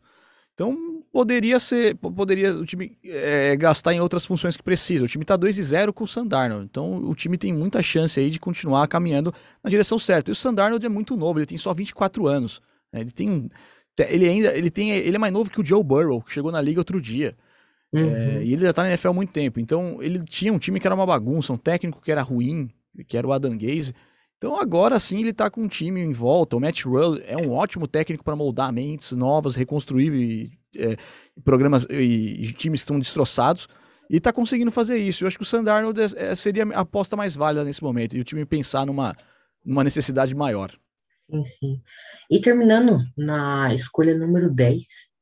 [0.53, 0.75] Então,
[1.11, 5.05] poderia ser, poderia o time é, gastar em outras funções que precisa.
[5.05, 8.19] O time está 2 e 0 com o Sandarno, então o time tem muita chance
[8.19, 9.33] aí de continuar caminhando
[9.63, 10.31] na direção certa.
[10.31, 12.61] E o Sandarno é muito novo, ele tem só 24 anos.
[12.91, 13.01] Né?
[13.01, 13.49] Ele tem
[14.09, 16.61] ele ainda ele tem ele é mais novo que o Joe Burrow, que chegou na
[16.61, 17.35] liga outro dia.
[17.93, 18.15] Uhum.
[18.15, 19.59] É, e ele já tá na NFL há muito tempo.
[19.59, 22.69] Então, ele tinha um time que era uma bagunça, um técnico que era ruim,
[23.05, 23.93] que era o Adam Gaze.
[24.37, 26.57] Então agora sim ele tá com um time em volta.
[26.57, 30.95] O Matt Rull é um ótimo técnico para moldar mentes novas, reconstruir é,
[31.43, 33.67] programas e, e, times estão destroçados
[34.09, 35.23] e está conseguindo fazer isso.
[35.23, 38.19] Eu acho que o Sandarnold é, é, seria a aposta mais válida nesse momento e
[38.19, 39.15] o time pensar numa,
[39.63, 40.71] numa necessidade maior.
[41.29, 41.81] Sim, sim.
[42.29, 44.81] E terminando na escolha número 10,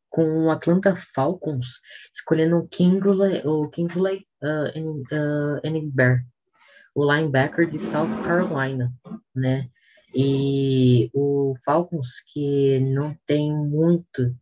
[0.09, 1.79] com o Atlanta Falcons,
[2.15, 6.19] escolhendo o Kingsley, o Kingsley uh, uh,
[6.95, 8.91] o linebacker de South Carolina,
[9.35, 9.69] né?
[10.13, 14.35] E o Falcons, que não tem muito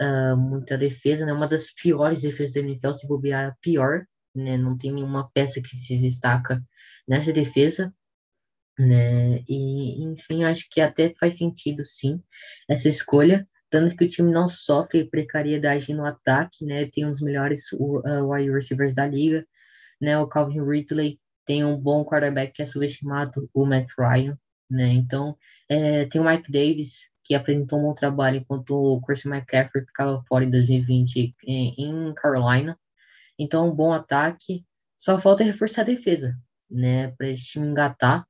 [0.00, 1.32] uh, muita defesa, né?
[1.32, 4.56] Uma das piores defesas da NFL, se bobear, a pior, né?
[4.56, 6.62] Não tem nenhuma peça que se destaca
[7.06, 7.94] nessa defesa,
[8.78, 9.40] né?
[9.48, 12.22] E, enfim, acho que até faz sentido, sim,
[12.68, 13.46] essa escolha.
[13.70, 16.86] Tanto que o time não sofre precariedade no ataque, né?
[16.86, 19.46] Tem os melhores uh, wide receivers da liga,
[20.00, 20.18] né?
[20.18, 24.38] O Calvin Ridley tem um bom quarterback que é subestimado, o Matt Ryan,
[24.70, 24.88] né?
[24.92, 25.36] Então,
[25.68, 30.22] é, tem o Mike Davis, que apresentou um bom trabalho enquanto o Christian McCaffrey ficava
[30.28, 32.78] fora em 2020 em, em Carolina.
[33.38, 34.64] Então, um bom ataque.
[34.96, 36.36] Só falta reforçar a defesa,
[36.70, 37.10] né?
[37.12, 38.26] Para esse time engatar.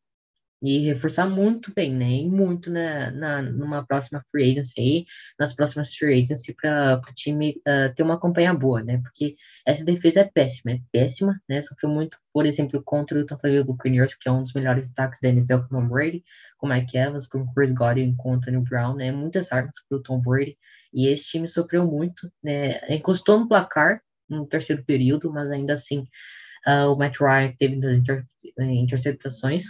[0.65, 2.11] E reforçar muito bem, né?
[2.11, 5.07] E muito na, na, numa próxima free agency aí,
[5.39, 8.97] nas próximas free agency para o time uh, ter uma campanha boa, né?
[9.03, 9.37] Porque
[9.67, 11.61] essa defesa é péssima, é péssima, né?
[11.61, 15.21] Sofreu muito, por exemplo, contra o Tampa Bay Buccaneers, que é um dos melhores ataques
[15.21, 16.25] da NFL com o Tom Brady,
[16.57, 19.13] com Mike Evans, com Chris Godwin, com o Anthony Brown, né?
[19.13, 20.57] Muitas armas para o Tom Brady.
[20.95, 22.81] E esse time sofreu muito, né?
[22.89, 26.07] Encostou no placar no terceiro período, mas ainda assim
[26.67, 28.25] uh, o Matt Ryan teve inter
[28.59, 29.65] interceptações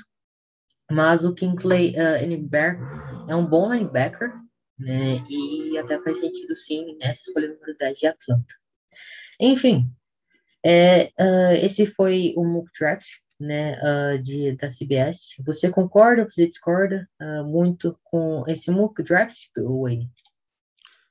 [0.90, 2.78] mas o Kingsley uh, Bear
[3.28, 4.32] é um bom linebacker,
[4.78, 5.24] né?
[5.28, 8.54] E até faz sentido sim nessa escolha número 10 de Atlanta.
[9.40, 9.90] Enfim,
[10.64, 13.06] é, uh, esse foi o mock draft
[13.38, 15.34] né, uh, de, da CBS.
[15.44, 20.10] Você concorda, você discorda uh, muito com esse mock draft, Wayne?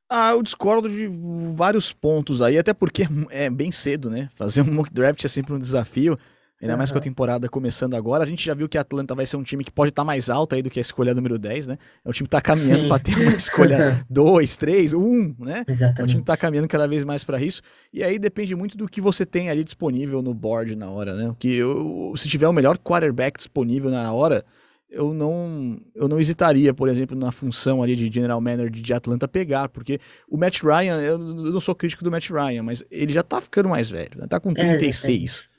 [0.09, 1.07] Ah, eu discordo de
[1.55, 4.29] vários pontos aí, até porque é bem cedo, né?
[4.35, 6.19] Fazer um mock draft é sempre um desafio.
[6.63, 6.77] Ainda uhum.
[6.77, 8.23] mais com a temporada começando agora.
[8.23, 10.05] A gente já viu que a Atlanta vai ser um time que pode estar tá
[10.05, 11.77] mais alto aí do que a escolha número 10, né?
[12.05, 15.65] É um time que tá caminhando para ter uma escolha 2, 3, 1, né?
[15.67, 15.99] Exatamente.
[15.99, 17.61] É um time que tá caminhando cada vez mais para isso.
[17.91, 21.35] E aí depende muito do que você tem ali disponível no board na hora, né?
[21.37, 24.45] Que eu, se tiver o melhor quarterback disponível na hora,
[24.89, 29.27] eu não, eu não hesitaria, por exemplo, na função ali de general manager de Atlanta
[29.27, 29.99] pegar, porque
[30.29, 33.67] o Matt Ryan, eu não sou crítico do Matt Ryan, mas ele já tá ficando
[33.67, 34.27] mais velho, né?
[34.29, 35.49] tá com 36.
[35.49, 35.52] É,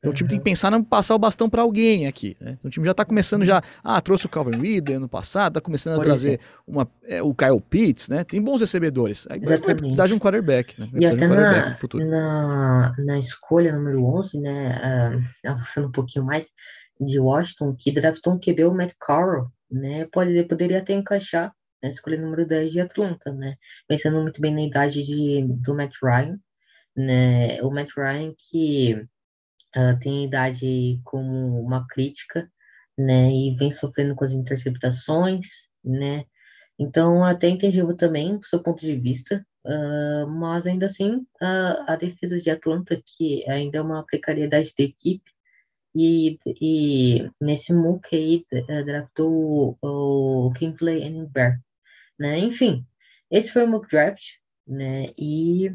[0.00, 2.34] então o time tem que pensar em passar o bastão para alguém aqui.
[2.40, 2.56] Né?
[2.58, 3.62] Então o time já está começando já.
[3.84, 7.34] Ah, trouxe o Calvin Ridley ano passado, está começando Por a trazer uma, é, o
[7.34, 8.24] Kyle Pitts, né?
[8.24, 9.26] Tem bons recebedores.
[9.28, 10.88] Aí vai, vai precisar de um quarterback, né?
[10.90, 11.76] Vai e até um na,
[12.06, 15.20] na, na, escolha número 11, né?
[15.44, 16.46] Uh, avançando um pouquinho mais,
[16.98, 20.06] de Washington, que draftou um QB, o Matt Carroll, né?
[20.10, 23.56] Pode, poderia até encaixar na escolha número 10 de Atlanta, né?
[23.86, 26.38] Pensando muito bem na idade de, do Matt Ryan,
[26.96, 27.62] né?
[27.62, 29.06] O Matt Ryan que
[29.76, 32.50] uh, tem idade como uma crítica,
[32.98, 36.24] né, e vem sofrendo com as interceptações, né,
[36.78, 41.96] então até entendível também o seu ponto de vista, uh, mas ainda assim uh, a
[41.96, 45.30] defesa de Atlanta, que ainda é uma precariedade da equipe,
[45.94, 51.60] e, e nesse MOOC aí uh, draftou o, o Kingsley Bear,
[52.18, 52.84] né, enfim,
[53.30, 54.34] esse foi o mock draft,
[54.66, 55.70] né, e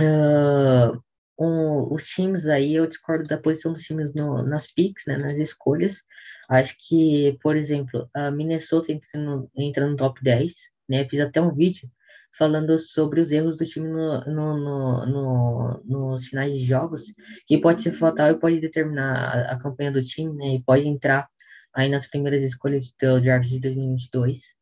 [0.00, 1.02] uh,
[1.42, 5.32] um, os times aí, eu discordo da posição dos times no, nas picks, né, nas
[5.34, 6.02] escolhas.
[6.48, 10.54] Acho que, por exemplo, a Minnesota entra no, entra no top 10,
[10.88, 11.08] né?
[11.08, 11.88] Fiz até um vídeo
[12.36, 17.04] falando sobre os erros do time no, no, no, no, nos finais de jogos,
[17.46, 20.54] que pode ser fatal e pode determinar a, a, campanha do time, né?
[20.56, 21.28] E pode entrar
[21.74, 24.54] aí nas primeiras escolhas do draft de 2022.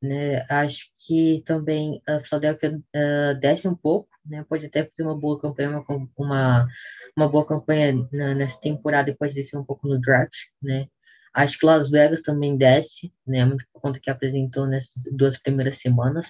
[0.00, 5.18] Né, acho que também a Philadelphia uh, desce um pouco, né, pode até fazer uma
[5.18, 6.68] boa campanha, uma, uma,
[7.16, 10.86] uma boa campanha na, nessa temporada e pode descer um pouco no draft, né.
[11.34, 15.78] Acho que Las Vegas também desce, né, muito por conta que apresentou nessas duas primeiras
[15.78, 16.28] semanas.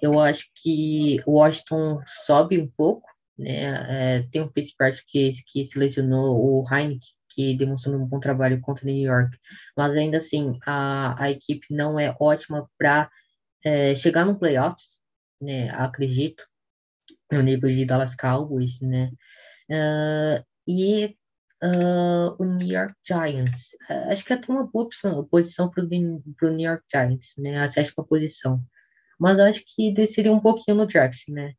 [0.00, 3.08] Eu acho que Washington sobe um pouco,
[3.38, 7.00] né, é, tem um Fitzpatrick que, que selecionou o Heineken,
[7.34, 9.36] que demonstrou um bom trabalho contra New York,
[9.76, 13.10] mas ainda assim a, a equipe não é ótima para
[13.64, 14.98] é, chegar no playoffs,
[15.40, 15.70] né?
[15.70, 16.44] Acredito
[17.32, 19.10] no nível de Dallas Cowboys, né?
[19.70, 21.16] Uh, e
[21.62, 24.88] uh, o New York Giants, uh, acho que até uma boa
[25.30, 27.58] posição para o New York Giants, né?
[27.58, 28.62] A sétima posição,
[29.18, 31.54] mas acho que desceria um pouquinho no draft, né?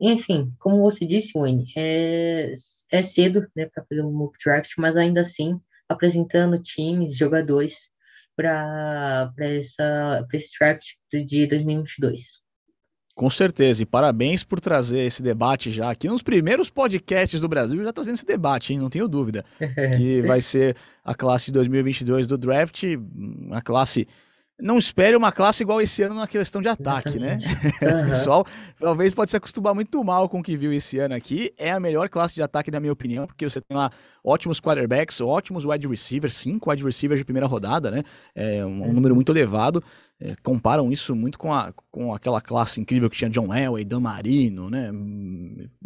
[0.00, 2.54] Enfim, como você disse, Wayne, é,
[2.90, 7.88] é cedo né, para fazer um mock draft, mas ainda assim apresentando times, jogadores
[8.34, 12.42] para esse draft de 2022.
[13.14, 17.82] Com certeza, e parabéns por trazer esse debate já aqui nos primeiros podcasts do Brasil,
[17.84, 18.78] já trazendo esse debate, hein?
[18.78, 19.44] não tenho dúvida,
[19.98, 24.08] que vai ser a classe de 2022 do draft, uma classe
[24.62, 27.36] não espere uma classe igual esse ano na questão de ataque, né?
[27.36, 27.84] Exatamente.
[27.84, 27.92] né?
[27.94, 28.06] Uhum.
[28.06, 28.46] o pessoal
[28.78, 31.52] talvez pode se acostumar muito mal com o que viu esse ano aqui.
[31.58, 33.90] É a melhor classe de ataque, na minha opinião, porque você tem lá
[34.24, 38.04] ótimos quarterbacks, ótimos wide receivers, cinco wide receivers de primeira rodada, né?
[38.34, 39.82] É um, um número muito elevado.
[40.20, 44.00] É, comparam isso muito com, a, com aquela classe incrível que tinha John Elway, Dan
[44.00, 44.92] Marino, né?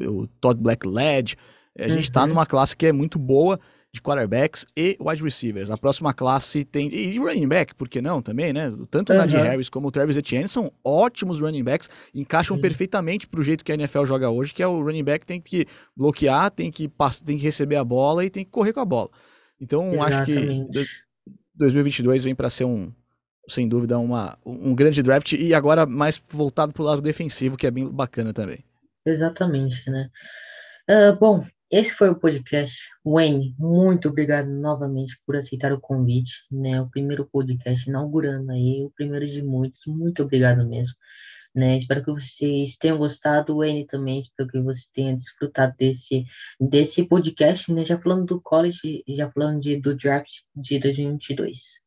[0.07, 1.37] O Todd Blackledge.
[1.79, 2.29] A gente está uhum.
[2.29, 3.59] numa classe que é muito boa
[3.97, 5.70] de quarterbacks e wide receivers.
[5.70, 6.88] A próxima classe tem.
[6.92, 8.72] E running back, por que não também, né?
[8.90, 12.62] Tanto o Najee Harris como o Travis Etienne são ótimos running backs, encaixam Sim.
[12.62, 15.66] perfeitamente pro jeito que a NFL joga hoje, que é o running back tem que
[15.97, 16.90] bloquear, tem que,
[17.24, 19.11] tem que receber a bola e tem que correr com a bola.
[19.61, 20.78] Então, Exatamente.
[20.78, 22.92] acho que 2022 vem para ser um,
[23.49, 27.70] sem dúvida, uma, um grande draft e agora mais voltado pro lado defensivo, que é
[27.70, 28.59] bem bacana também.
[29.07, 30.11] Exatamente, né?
[30.90, 32.79] Uh, bom, esse foi o podcast.
[33.05, 36.81] Wayne, muito obrigado novamente por aceitar o convite, né?
[36.81, 39.83] O primeiro podcast inaugurando aí, o primeiro de muitos.
[39.87, 40.95] Muito obrigado mesmo,
[41.53, 41.79] né?
[41.79, 44.21] Espero que vocês tenham gostado, Wayne também.
[44.21, 46.25] Espero que vocês tenham desfrutado desse
[46.61, 47.85] desse podcast, né?
[47.85, 51.85] Já falando do college, já falando de, do draft de 2022.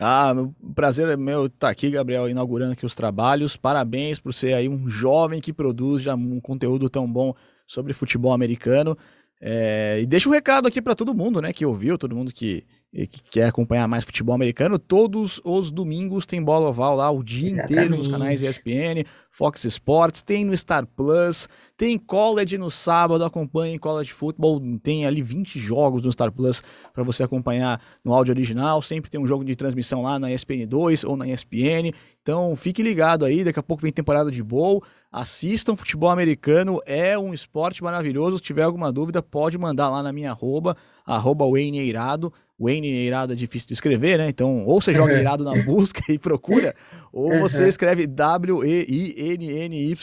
[0.00, 0.32] Ah,
[0.74, 3.56] prazer é meu estar aqui, Gabriel, inaugurando aqui os trabalhos.
[3.56, 7.34] Parabéns por ser aí um jovem que produz já um conteúdo tão bom
[7.66, 8.96] sobre futebol americano.
[9.40, 12.64] É, e deixa um recado aqui para todo mundo, né, que ouviu, todo mundo que,
[13.04, 14.78] que, quer acompanhar mais futebol americano.
[14.78, 17.72] Todos os domingos tem bola oval lá o dia Exatamente.
[17.72, 23.78] inteiro nos canais ESPN, Fox Sports, tem no Star Plus, tem college no sábado, acompanhe
[23.78, 26.62] college football, tem ali 20 jogos no Star Plus
[26.94, 28.80] para você acompanhar no áudio original.
[28.80, 31.92] Sempre tem um jogo de transmissão lá na ESPN 2 ou na ESPN.
[32.22, 34.82] Então fique ligado aí, daqui a pouco vem temporada de bowl.
[35.12, 38.38] Assistam futebol americano, é um esporte maravilhoso.
[38.38, 40.76] Se tiver alguma dúvida, pode mandar lá na minha arroba,
[41.06, 42.32] arroba Wayne Eirado.
[42.58, 44.28] Wayne Eirado é difícil de escrever, né?
[44.28, 46.74] Então, ou você joga Eirado na busca e procura,
[47.12, 49.94] ou você escreve W-E-I-N-N-Y,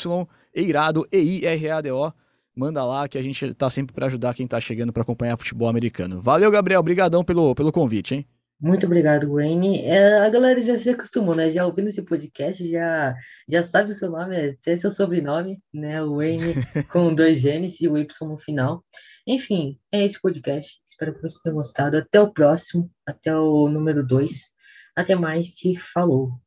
[0.54, 2.14] Eirado, E-I-R-A-D-O.
[2.56, 5.68] Manda lá que a gente tá sempre para ajudar quem tá chegando para acompanhar futebol
[5.68, 6.22] americano.
[6.22, 6.80] Valeu, Gabriel.
[6.80, 8.28] Obrigadão pelo, pelo convite, hein?
[8.62, 9.82] Muito obrigado, Wayne.
[9.84, 11.52] É, a galera já se acostumou, né?
[11.52, 13.14] Já ouvindo esse podcast, já,
[13.50, 16.02] já sabe o seu nome, até seu sobrenome, né?
[16.02, 16.54] O Wayne
[16.90, 18.82] com dois G's e o Y no final.
[19.26, 20.82] Enfim, é esse podcast.
[20.86, 21.98] Espero que vocês tenham gostado.
[21.98, 24.50] Até o próximo, até o número dois.
[24.96, 26.43] Até mais e falou.